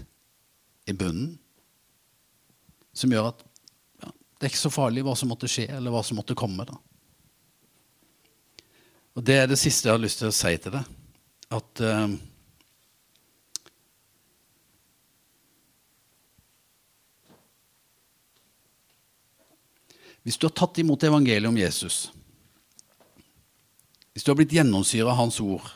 i 0.87 0.95
bunnen 0.95 1.35
som 2.97 3.11
gjør 3.11 3.33
at 3.33 3.43
ja, 4.01 4.09
det 4.09 4.47
er 4.47 4.53
ikke 4.53 4.63
så 4.63 4.71
farlig 4.73 5.03
hva 5.05 5.13
som 5.19 5.29
måtte 5.29 5.49
skje, 5.51 5.67
eller 5.75 5.93
hva 5.93 5.99
som 6.07 6.17
måtte 6.17 6.37
komme. 6.39 6.63
da. 6.65 6.79
Og 9.19 9.27
Det 9.27 9.35
er 9.41 9.51
det 9.51 9.59
siste 9.59 9.89
jeg 9.89 9.97
har 9.97 10.01
lyst 10.01 10.23
til 10.23 10.31
å 10.31 10.37
si 10.39 10.55
til 10.63 10.73
deg. 10.79 10.95
At 11.53 11.83
uh, 11.83 12.15
Hvis 20.27 20.35
du 20.35 20.49
har 20.49 20.55
tatt 20.59 20.75
imot 20.81 21.05
evangeliet 21.07 21.47
om 21.47 21.55
Jesus, 21.55 22.09
hvis 24.11 24.25
du 24.25 24.33
har 24.33 24.35
blitt 24.35 24.51
gjennomsyra 24.51 25.13
av 25.13 25.21
hans 25.21 25.37
ord, 25.39 25.69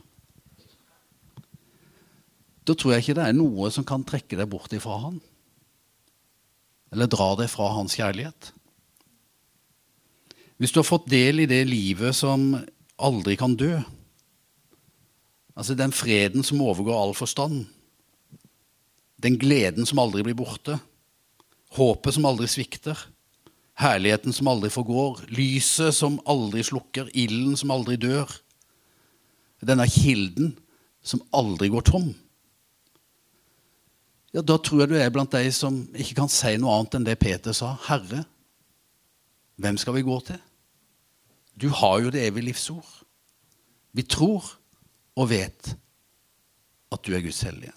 da 2.68 2.76
tror 2.76 2.92
jeg 2.92 3.06
ikke 3.06 3.16
det 3.22 3.28
er 3.30 3.38
noe 3.38 3.70
som 3.72 3.86
kan 3.88 4.04
trekke 4.04 4.36
deg 4.36 4.50
bort 4.52 4.74
ifra 4.76 4.98
han. 5.06 5.22
Eller 6.92 7.08
dra 7.08 7.30
deg 7.40 7.48
fra 7.48 7.70
hans 7.78 7.96
kjærlighet. 7.96 8.52
Hvis 10.60 10.76
du 10.76 10.82
har 10.82 10.90
fått 10.90 11.08
del 11.10 11.46
i 11.46 11.48
det 11.50 11.64
livet 11.70 12.18
som 12.20 12.52
aldri 13.02 13.38
kan 13.40 13.56
dø. 13.58 13.80
Altså 15.56 15.78
den 15.80 15.96
freden 15.96 16.44
som 16.46 16.62
overgår 16.62 17.00
all 17.00 17.16
forstand. 17.18 17.64
Den 19.22 19.40
gleden 19.42 19.88
som 19.88 20.04
aldri 20.04 20.26
blir 20.28 20.38
borte. 20.38 20.78
Håpet 21.80 22.20
som 22.20 22.28
aldri 22.30 22.52
svikter. 22.52 23.00
Herligheten 23.80 24.34
som 24.34 24.50
aldri 24.52 24.70
forgår. 24.70 25.24
Lyset 25.32 25.96
som 25.96 26.20
aldri 26.30 26.64
slukker. 26.64 27.10
Ilden 27.14 27.58
som 27.58 27.72
aldri 27.72 27.98
dør. 28.02 28.30
Denne 29.62 29.88
kilden 29.90 30.56
som 31.06 31.22
aldri 31.34 31.70
går 31.70 31.86
tom. 31.88 32.12
Ja, 34.34 34.42
Da 34.42 34.58
tror 34.58 34.84
jeg 34.84 34.90
du 34.90 34.96
er 34.96 35.12
blant 35.12 35.32
de 35.32 35.52
som 35.52 35.84
ikke 35.94 36.22
kan 36.22 36.32
si 36.32 36.56
noe 36.58 36.78
annet 36.78 36.96
enn 36.96 37.08
det 37.08 37.20
Peter 37.20 37.56
sa. 37.56 37.76
Herre, 37.88 38.24
hvem 39.62 39.78
skal 39.78 39.98
vi 39.98 40.06
gå 40.08 40.20
til? 40.26 40.40
Du 41.62 41.68
har 41.70 42.00
jo 42.00 42.10
det 42.10 42.24
evige 42.26 42.48
livsord. 42.48 42.88
Vi 43.92 44.04
tror 44.08 44.46
og 45.20 45.30
vet 45.30 45.76
at 46.92 47.04
du 47.04 47.14
er 47.14 47.24
Guds 47.24 47.42
hellige. 47.44 47.74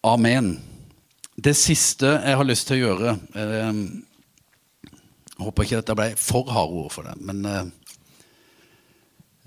Amen. 0.00 0.54
Det 1.36 1.52
siste 1.56 2.08
jeg 2.08 2.36
har 2.40 2.46
lyst 2.48 2.70
til 2.70 2.78
å 2.78 2.86
gjøre 2.86 3.10
eh, 3.36 3.80
Jeg 4.88 5.44
håper 5.44 5.66
ikke 5.66 5.80
dette 5.82 5.96
ble 5.98 6.06
for 6.16 6.48
harde 6.48 6.78
ord 6.80 6.94
for 6.94 7.04
det, 7.04 7.18
men 7.20 7.44
eh, 7.48 7.68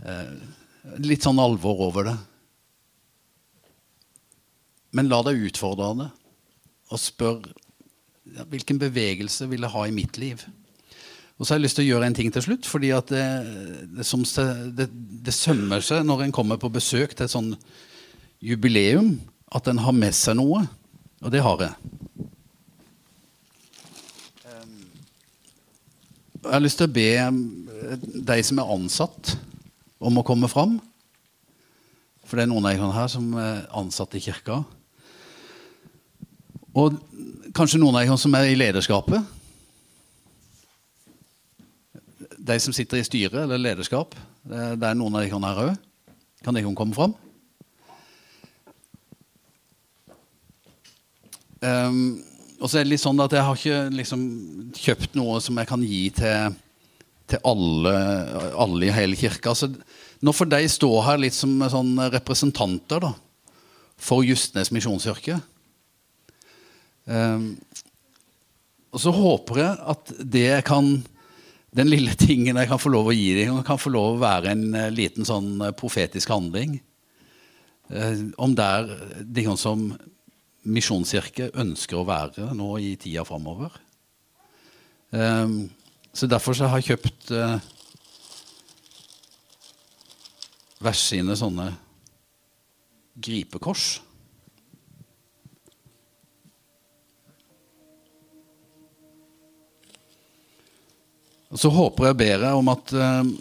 eh, 0.06 0.30
litt 1.02 1.26
sånn 1.26 1.42
alvor 1.42 1.82
over 1.88 2.10
det. 2.12 2.16
Men 4.94 5.10
la 5.10 5.24
deg 5.26 5.42
utfordre 5.50 5.90
det, 6.04 6.10
og 6.94 7.02
spør 7.02 7.42
hvilken 8.54 8.78
bevegelse 8.82 9.50
vil 9.50 9.66
jeg 9.66 9.74
ha 9.74 9.88
i 9.90 9.96
mitt 9.96 10.22
liv? 10.22 10.46
Og 11.38 11.46
så 11.46 11.56
har 11.56 11.60
jeg 11.60 11.66
lyst 11.66 11.82
til 11.82 11.88
å 11.88 11.92
gjøre 11.96 12.12
en 12.12 12.18
ting 12.18 12.30
til 12.34 12.46
slutt. 12.46 12.70
fordi 12.70 12.94
at 12.94 13.10
det, 13.10 13.26
det, 13.98 14.06
det, 14.78 14.90
det 15.26 15.34
sømmer 15.34 15.82
seg 15.82 16.06
når 16.06 16.28
en 16.28 16.36
kommer 16.36 16.62
på 16.62 16.70
besøk 16.74 17.18
til 17.18 17.26
et 17.26 17.34
sånn 17.34 17.56
jubileum, 18.44 19.16
at 19.54 19.68
en 19.70 19.82
har 19.86 19.96
med 19.96 20.16
seg 20.18 20.38
noe. 20.40 20.64
Og 21.24 21.32
det 21.32 21.44
har 21.46 21.62
jeg. 21.64 21.94
Jeg 26.44 26.52
har 26.52 26.64
lyst 26.64 26.82
til 26.82 26.90
å 26.90 26.96
be 26.96 27.10
de 28.28 28.36
som 28.44 28.60
er 28.60 28.72
ansatt, 28.74 29.38
om 30.04 30.20
å 30.20 30.26
komme 30.28 30.50
fram. 30.52 30.76
For 32.28 32.36
det 32.36 32.44
er 32.44 32.52
noen 32.52 32.68
av 32.68 32.76
dere 32.76 32.90
her 32.98 33.08
som 33.12 33.30
er 33.40 33.62
ansatt 33.80 34.18
i 34.20 34.22
kirka. 34.26 34.60
Og 36.76 36.98
kanskje 37.56 37.80
noen 37.80 37.96
av 37.96 38.04
dere 38.04 38.20
som 38.20 38.36
er 38.36 38.50
i 38.52 38.60
lederskapet. 38.60 39.24
De 42.44 42.60
som 42.60 42.76
sitter 42.76 43.00
i 43.00 43.08
styret 43.08 43.46
eller 43.46 43.62
lederskap. 43.62 44.18
Det 44.44 44.90
er 44.90 45.00
noen 45.00 45.16
av 45.16 45.24
dere 45.24 45.44
her 45.48 45.64
òg. 45.70 45.78
Kan 46.44 46.58
dere 46.58 46.76
komme 46.76 46.98
fram? 46.98 47.16
Um, 51.64 52.20
og 52.60 52.70
så 52.70 52.80
er 52.80 52.86
det 52.86 52.94
litt 52.94 53.04
sånn 53.04 53.22
at 53.24 53.34
jeg 53.36 53.44
har 53.44 53.60
ikke 53.60 53.80
liksom, 53.96 54.22
kjøpt 54.76 55.18
noe 55.20 55.40
som 55.44 55.58
jeg 55.60 55.70
kan 55.70 55.84
gi 55.84 56.04
til, 56.16 56.56
til 57.32 57.42
alle, 57.48 57.94
alle, 58.60 58.88
i 58.88 58.94
hele 58.96 59.20
kirka. 59.20 59.56
Så 59.56 59.72
nå 60.24 60.34
får 60.36 60.52
de 60.52 60.62
stå 60.72 60.92
her 61.08 61.20
litt 61.20 61.36
som 61.36 61.56
sånn 61.72 61.96
representanter 62.14 63.04
da, 63.04 63.14
for 64.00 64.24
Justnes 64.28 64.72
misjonskirke. 64.76 65.40
Um, 67.04 67.56
og 68.94 69.02
så 69.04 69.12
håper 69.12 69.60
jeg 69.60 69.74
at 69.92 70.14
det 70.22 70.62
kan 70.68 70.94
den 71.74 71.90
lille 71.90 72.14
tingen 72.16 72.60
jeg 72.60 72.70
kan 72.70 72.80
få 72.80 72.92
lov 72.94 73.10
å 73.10 73.18
gi 73.18 73.32
dem, 73.40 73.60
kan 73.66 73.82
få 73.82 73.92
lov 73.92 74.14
å 74.14 74.24
være 74.24 74.54
en 74.54 74.66
uh, 74.78 74.88
liten 74.94 75.28
sånn 75.28 75.56
uh, 75.64 75.74
profetisk 75.76 76.32
handling. 76.32 76.78
Uh, 77.92 78.30
om 78.40 78.54
der 78.56 78.88
de 79.26 79.48
som 79.60 79.90
misjonskirke 80.64 81.52
ønsker 81.60 82.00
å 82.00 82.08
være 82.08 82.52
nå 82.56 82.70
i 82.80 82.94
tida 83.00 83.26
framover. 83.28 83.76
Um, 85.12 85.68
så 86.14 86.30
derfor 86.30 86.56
så 86.58 86.70
har 86.70 86.82
jeg 86.82 86.94
kjøpt 86.94 87.34
vers 90.84 91.04
sine 91.10 91.36
sånne 91.40 91.72
gripekors. 93.24 94.02
Og 101.54 101.62
så 101.62 101.70
håper 101.70 102.10
jeg 102.10 102.22
bedre 102.24 102.54
om 102.58 102.72
at 102.74 102.96
uh, 102.98 103.34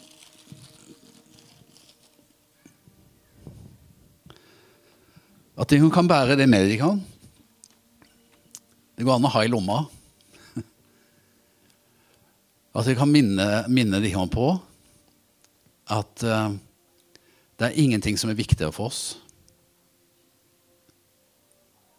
At 5.62 5.70
de 5.70 5.78
kan 5.94 6.08
bære 6.08 6.34
det 6.34 6.48
med 6.50 6.64
de 6.66 6.78
kan. 6.80 6.96
Det 8.96 9.06
går 9.06 9.16
an 9.16 9.26
å 9.28 9.32
ha 9.32 9.42
i 9.44 9.50
lomma. 9.50 9.78
At 12.78 12.88
vi 12.88 12.96
kan 12.98 13.10
minne, 13.12 13.48
minne 13.72 14.00
de 14.04 14.12
om 14.18 14.30
på 14.32 14.52
at 15.92 16.22
uh, 16.24 16.54
det 17.58 17.66
er 17.66 17.80
ingenting 17.82 18.16
som 18.16 18.30
er 18.30 18.38
viktigere 18.38 18.72
for 18.72 18.88
oss 18.88 19.00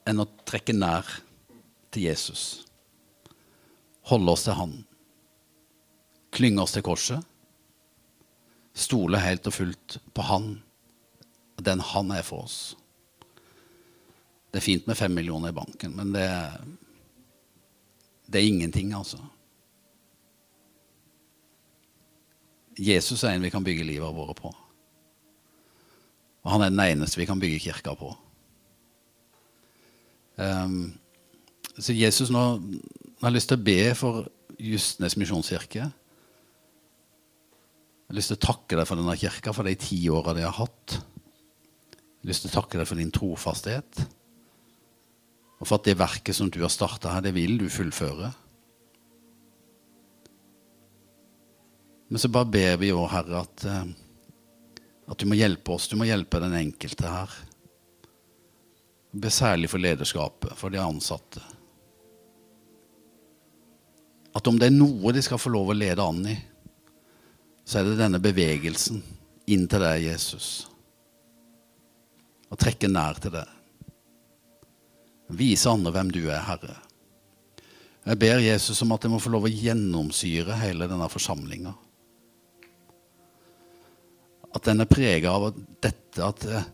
enn 0.07 0.23
å 0.23 0.25
trekke 0.47 0.73
nær 0.73 1.05
til 1.93 2.07
Jesus. 2.07 2.63
Holde 4.09 4.33
oss 4.33 4.47
til 4.47 4.57
Han 4.57 4.73
klynge 6.33 6.63
oss 6.63 6.73
til 6.75 6.85
korset, 6.85 7.21
stole 8.73 9.21
helt 9.21 9.47
og 9.49 9.55
fullt 9.55 9.99
på 10.15 10.25
Han, 10.29 10.47
den 11.61 11.83
Han 11.93 12.11
er 12.11 12.25
for 12.25 12.47
oss. 12.47 12.57
Det 14.51 14.59
er 14.59 14.65
fint 14.65 14.87
med 14.89 14.97
fem 14.97 15.13
millioner 15.13 15.53
i 15.53 15.57
banken, 15.57 15.93
men 15.97 16.13
det, 16.13 16.27
det 18.33 18.41
er 18.41 18.49
ingenting, 18.49 18.93
altså. 18.97 19.19
Jesus 22.79 23.23
er 23.23 23.35
en 23.35 23.45
vi 23.45 23.51
kan 23.53 23.63
bygge 23.63 23.85
livet 23.85 24.15
vårt 24.15 24.41
på. 24.41 24.49
Og 26.43 26.51
han 26.51 26.65
er 26.65 26.73
den 26.73 26.81
eneste 26.81 27.21
vi 27.21 27.27
kan 27.29 27.39
bygge 27.39 27.61
kirka 27.67 27.93
på. 27.95 28.09
Um, 30.35 30.93
så 31.77 31.93
Jesus 31.93 32.31
nå 32.33 32.41
har 33.21 33.33
lyst 33.33 33.51
til 33.51 33.59
å 33.59 33.65
be 33.65 33.93
for 33.97 34.25
Justnes 34.57 35.17
misjonskirke. 35.19 35.83
Jeg 35.83 38.09
har 38.09 38.17
lyst 38.17 38.33
til 38.33 38.41
å 38.41 38.47
takke 38.47 38.77
deg 38.77 38.89
for 38.89 38.99
denne 38.99 39.15
kirka, 39.17 39.53
for 39.55 39.69
de 39.69 39.75
ti 39.79 40.01
åra 40.11 40.35
de 40.35 40.45
har 40.45 40.57
hatt. 40.57 40.97
Jeg 40.97 42.25
har 42.25 42.33
lyst 42.33 42.45
til 42.45 42.51
å 42.51 42.57
takke 42.57 42.81
deg 42.81 42.89
for 42.89 42.99
din 42.99 43.13
trofasthet. 43.13 44.03
Og 45.63 45.67
for 45.69 45.79
at 45.79 45.85
det 45.87 45.95
verket 45.95 46.35
som 46.35 46.49
du 46.51 46.59
har 46.59 46.71
starta 46.73 47.13
her, 47.13 47.21
det 47.23 47.31
vil 47.37 47.53
du 47.55 47.69
fullføre. 47.71 48.33
Men 52.11 52.19
så 52.19 52.27
bare 52.27 52.49
ber 52.51 52.75
vi 52.81 52.89
òg, 52.91 53.05
Herre, 53.13 53.45
at, 53.45 53.63
eh, 53.71 54.81
at 55.07 55.23
du 55.23 55.23
må 55.31 55.39
hjelpe 55.39 55.71
oss. 55.71 55.87
Du 55.87 55.95
må 55.95 56.09
hjelpe 56.09 56.43
den 56.43 56.57
enkelte 56.59 57.07
her. 57.07 57.37
Ber 59.15 59.31
særlig 59.31 59.71
for 59.71 59.79
lederskapet, 59.79 60.51
for 60.59 60.73
de 60.73 60.83
ansatte. 60.83 61.39
At 64.35 64.51
om 64.51 64.59
det 64.59 64.67
er 64.67 64.75
noe 64.75 65.15
de 65.15 65.23
skal 65.23 65.39
få 65.39 65.55
lov 65.55 65.71
å 65.71 65.79
lede 65.79 66.03
an 66.03 66.23
i, 66.27 66.35
så 67.63 67.79
er 67.79 67.87
det 67.87 68.01
denne 68.03 68.19
bevegelsen 68.19 68.99
inn 69.47 69.67
til 69.71 69.87
deg, 69.87 70.09
Jesus. 70.11 70.53
Og 72.51 72.59
trekke 72.59 72.91
nær 72.91 73.23
til 73.23 73.39
deg. 73.39 73.62
Vise 75.37 75.71
andre 75.71 75.93
hvem 75.95 76.11
du 76.13 76.21
er, 76.27 76.43
Herre. 76.47 76.75
Jeg 78.03 78.19
ber 78.19 78.43
Jesus 78.43 78.81
om 78.83 78.91
at 78.91 79.05
jeg 79.05 79.13
må 79.13 79.19
få 79.23 79.31
lov 79.31 79.47
å 79.47 79.51
gjennomsyre 79.51 80.57
hele 80.59 80.89
denne 80.91 81.07
forsamlinga. 81.11 81.71
At 84.53 84.67
den 84.67 84.83
er 84.83 84.89
prega 84.91 85.31
av 85.33 85.53
dette 85.81 86.25
at 86.25 86.43
eh, 86.45 86.67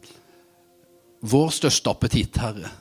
vår 1.29 1.51
største 1.55 1.93
appetitt, 1.93 2.39
Herre, 2.41 2.71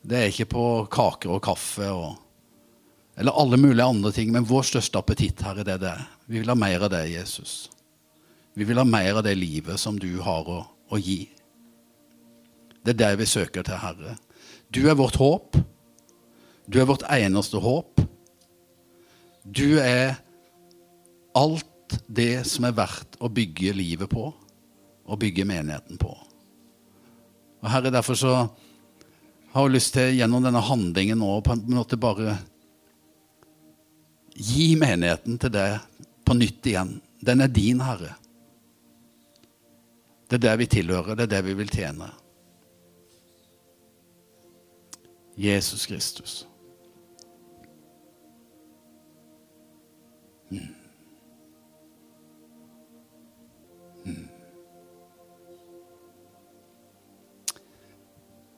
det 0.00 0.18
er 0.18 0.30
ikke 0.30 0.48
på 0.52 0.66
kaker 0.92 1.34
og 1.34 1.42
kaffe 1.44 1.88
og, 1.92 2.14
eller 3.20 3.36
alle 3.36 3.58
mulige 3.60 3.88
andre 3.90 4.12
ting, 4.16 4.30
men 4.32 4.46
vår 4.48 4.68
største 4.70 5.00
appetitt, 5.00 5.42
Herre, 5.44 5.64
det 5.66 5.76
er 5.76 5.82
det. 5.82 5.96
Vi 6.30 6.40
vil 6.40 6.52
ha 6.52 6.56
mer 6.56 6.86
av 6.86 6.92
det, 6.92 7.04
Jesus. 7.10 7.68
Vi 8.54 8.66
vil 8.68 8.80
ha 8.80 8.86
mer 8.86 9.18
av 9.18 9.24
det 9.26 9.34
livet 9.38 9.80
som 9.80 9.98
du 10.00 10.10
har 10.24 10.48
å, 10.48 10.62
å 10.68 11.00
gi. 11.00 11.24
Det 12.84 12.94
er 12.94 13.00
deg 13.02 13.18
vi 13.20 13.28
søker 13.28 13.66
til, 13.66 13.80
Herre. 13.80 14.16
Du 14.72 14.86
er 14.88 14.98
vårt 14.98 15.18
håp. 15.20 15.58
Du 16.70 16.80
er 16.80 16.88
vårt 16.88 17.04
eneste 17.10 17.60
håp. 17.60 18.00
Du 19.44 19.78
er 19.82 20.16
alt 21.36 21.96
det 22.06 22.46
som 22.48 22.66
er 22.68 22.76
verdt 22.76 23.18
å 23.20 23.30
bygge 23.32 23.74
livet 23.74 24.10
på, 24.10 24.30
og 24.30 25.20
bygge 25.20 25.46
menigheten 25.48 25.98
på. 26.00 26.12
Og 27.60 27.68
Herre, 27.68 27.92
derfor 27.92 28.16
så 28.16 28.34
har 29.50 29.66
jeg 29.66 29.74
lyst 29.74 29.94
til 29.96 30.14
gjennom 30.14 30.44
denne 30.46 30.62
handlingen 30.62 31.18
nå 31.20 31.32
på 31.44 31.56
en 31.56 31.64
måte 31.74 31.98
bare 32.00 32.38
gi 34.40 34.72
menigheten 34.78 35.40
til 35.42 35.52
deg 35.52 35.80
på 36.24 36.36
nytt 36.38 36.70
igjen. 36.70 36.94
Den 37.20 37.42
er 37.44 37.52
din, 37.52 37.82
Herre. 37.84 38.14
Det 40.30 40.38
er 40.38 40.46
det 40.46 40.56
vi 40.62 40.70
tilhører, 40.78 41.18
det 41.18 41.26
er 41.26 41.34
det 41.34 41.44
vi 41.48 41.56
vil 41.58 41.72
tjene. 41.74 42.06
Jesus 45.36 45.86
Kristus. 45.86 46.46
Mm. 50.50 50.74
Mm. 54.04 54.28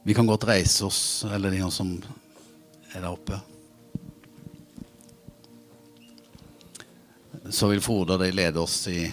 Vi 0.03 0.15
kan 0.15 0.27
godt 0.27 0.45
reise 0.49 0.85
oss, 0.85 1.25
eller 1.35 1.51
de 1.51 1.71
som 1.71 1.95
er 2.93 3.01
der 3.01 3.13
oppe. 3.13 3.39
Så 7.51 7.69
vil 7.69 7.83
Frode 7.85 8.17
og 8.17 8.25
de 8.25 8.33
lede 8.35 8.61
oss 8.61 8.87
i 8.91 9.07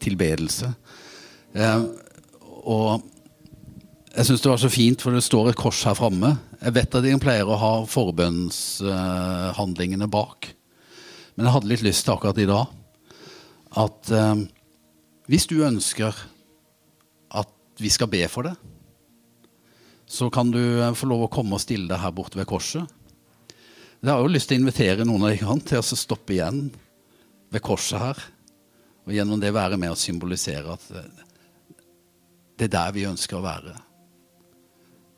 tilbedelse. 0.00 0.72
Eh, 1.54 1.84
og 2.40 3.02
jeg 4.14 4.26
syns 4.26 4.40
det 4.40 4.50
var 4.50 4.60
så 4.62 4.70
fint, 4.72 5.02
for 5.02 5.14
det 5.14 5.22
står 5.24 5.50
et 5.50 5.58
kors 5.58 5.82
her 5.84 5.96
framme. 5.98 6.36
Jeg 6.58 6.74
vet 6.74 6.96
at 6.98 7.04
de 7.04 7.12
pleier 7.22 7.46
å 7.46 7.56
ha 7.60 7.74
forbønnshandlingene 7.86 10.08
eh, 10.08 10.10
bak. 10.10 10.48
Men 11.36 11.46
jeg 11.46 11.54
hadde 11.54 11.70
litt 11.70 11.84
lyst 11.86 12.02
til 12.06 12.14
akkurat 12.16 12.40
i 12.42 12.48
dag 12.50 12.66
at 13.78 14.10
eh, 14.10 14.42
hvis 15.30 15.46
du 15.46 15.62
ønsker 15.62 16.10
at 17.38 17.52
vi 17.78 17.90
skal 17.94 18.10
be 18.10 18.26
for 18.32 18.42
det, 18.48 18.56
så 20.08 20.30
kan 20.34 20.50
du 20.50 20.58
eh, 20.58 20.96
få 20.98 21.06
lov 21.06 21.28
å 21.28 21.30
komme 21.30 21.54
og 21.54 21.62
stille 21.62 21.86
deg 21.90 22.02
her 22.02 22.16
borte 22.16 22.38
ved 22.40 22.50
korset. 22.50 22.82
Jeg 24.02 24.10
har 24.10 24.22
jo 24.22 24.34
lyst 24.34 24.50
til 24.50 24.58
å 24.58 24.62
invitere 24.64 25.06
noen 25.06 25.28
av 25.28 25.36
dere 25.36 25.60
til 25.68 25.78
å 25.78 26.02
stoppe 26.02 26.32
igjen 26.34 26.74
ved 27.54 27.62
korset 27.62 28.02
her. 28.02 28.18
Og 29.06 29.14
gjennom 29.14 29.40
det 29.40 29.54
være 29.54 29.78
med 29.78 29.94
å 29.94 29.98
symbolisere 29.98 30.74
at 30.74 30.84
det 32.58 32.66
er 32.66 32.74
der 32.74 32.90
vi 32.94 33.06
ønsker 33.06 33.38
å 33.38 33.46
være. 33.46 33.87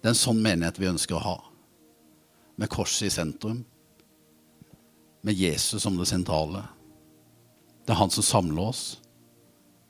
Det 0.00 0.08
er 0.08 0.14
en 0.14 0.16
sånn 0.16 0.40
menighet 0.40 0.80
vi 0.80 0.88
ønsker 0.88 1.18
å 1.18 1.24
ha. 1.24 1.36
Med 2.60 2.72
korset 2.72 3.10
i 3.10 3.12
sentrum. 3.12 3.60
Med 5.20 5.36
Jesus 5.36 5.84
som 5.84 5.98
det 6.00 6.08
sentrale. 6.08 6.64
Det 7.84 7.92
er 7.92 8.00
han 8.00 8.12
som 8.12 8.24
samler 8.24 8.70
oss, 8.70 8.82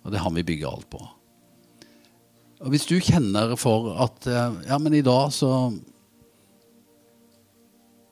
og 0.02 0.10
det 0.10 0.18
er 0.18 0.24
han 0.24 0.34
vi 0.38 0.46
bygger 0.46 0.70
alt 0.70 0.88
på. 0.90 1.00
Og 2.60 2.74
Hvis 2.74 2.88
du 2.88 2.98
kjenner 3.00 3.54
for 3.56 3.94
at 4.04 4.26
eh, 4.28 4.58
Ja, 4.68 4.78
men 4.78 4.94
i 4.94 5.04
dag 5.04 5.30
så 5.32 5.72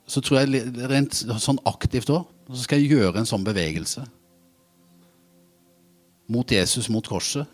Så 0.09 0.23
tror 0.25 0.41
jeg 0.41 0.63
rent 0.89 1.19
sånn 1.21 1.61
aktivt 1.69 2.09
òg, 2.09 2.25
så 2.49 2.63
skal 2.65 2.81
jeg 2.81 2.97
gjøre 2.97 3.21
en 3.21 3.29
sånn 3.29 3.45
bevegelse. 3.45 4.07
Mot 6.33 6.49
Jesus, 6.49 6.89
mot 6.89 7.05
korset. 7.05 7.45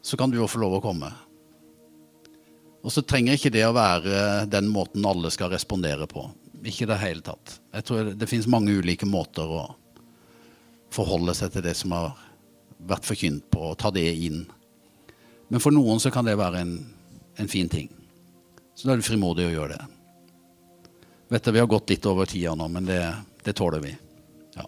Så 0.00 0.16
kan 0.16 0.32
du 0.32 0.38
jo 0.38 0.48
få 0.48 0.62
lov 0.62 0.78
å 0.78 0.80
komme. 0.80 1.10
Og 2.80 2.92
så 2.92 3.02
trenger 3.04 3.36
ikke 3.36 3.52
det 3.52 3.66
å 3.66 3.74
være 3.76 4.46
den 4.48 4.70
måten 4.72 5.04
alle 5.06 5.30
skal 5.32 5.52
respondere 5.52 6.06
på. 6.08 6.24
Ikke 6.64 6.86
i 6.86 6.90
det 6.90 7.00
hele 7.02 7.24
tatt. 7.24 7.58
Jeg 7.74 7.86
tror 7.88 8.10
det 8.16 8.28
finnes 8.28 8.48
mange 8.50 8.72
ulike 8.72 9.08
måter 9.08 9.48
å 9.48 9.62
forholde 10.92 11.34
seg 11.36 11.52
til 11.54 11.64
det 11.64 11.76
som 11.78 11.92
har 11.94 12.14
vært 12.80 13.06
forkynt 13.06 13.46
på, 13.52 13.70
og 13.70 13.78
ta 13.78 13.92
det 13.92 14.06
inn. 14.08 14.42
Men 15.52 15.62
for 15.62 15.74
noen 15.74 16.00
så 16.00 16.12
kan 16.12 16.26
det 16.26 16.38
være 16.40 16.62
en, 16.64 16.74
en 17.36 17.50
fin 17.50 17.68
ting. 17.68 17.90
Så 18.74 18.88
da 18.88 18.94
er 18.94 19.02
du 19.02 19.04
frimodig 19.04 19.48
å 19.48 19.52
gjøre 19.52 19.76
det. 19.76 19.88
Vet 21.30 21.44
du, 21.44 21.52
Vi 21.52 21.60
har 21.60 21.68
gått 21.70 21.92
litt 21.92 22.06
over 22.10 22.26
tida 22.26 22.54
nå, 22.58 22.68
men 22.72 22.88
det, 22.88 23.02
det 23.44 23.52
tåler 23.58 23.84
vi. 23.84 23.92
Ja. 24.56 24.64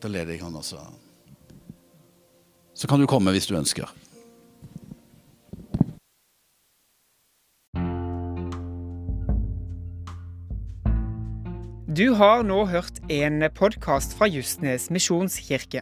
Da 0.00 0.12
leder 0.12 0.36
jeg 0.36 0.44
han 0.46 0.56
også. 0.62 0.84
Så 2.76 2.88
kan 2.88 3.00
du 3.00 3.08
komme 3.08 3.32
hvis 3.32 3.48
du 3.48 3.56
ønsker. 3.56 3.88
Du 11.96 12.10
har 12.12 12.42
nå 12.44 12.58
hørt 12.68 12.98
en 13.08 13.40
podkast 13.56 14.12
fra 14.18 14.28
Justnes 14.28 14.90
misjonskirke. 14.92 15.80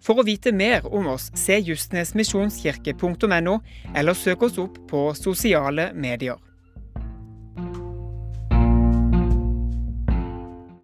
For 0.00 0.16
å 0.16 0.24
vite 0.24 0.54
mer 0.56 0.86
om 0.88 1.10
oss, 1.12 1.28
se 1.36 1.58
justnesmisjonskirke.no, 1.60 3.58
eller 3.92 4.16
søk 4.16 4.48
oss 4.48 4.56
opp 4.62 4.80
på 4.88 5.10
sosiale 5.18 5.90
medier. 5.92 6.40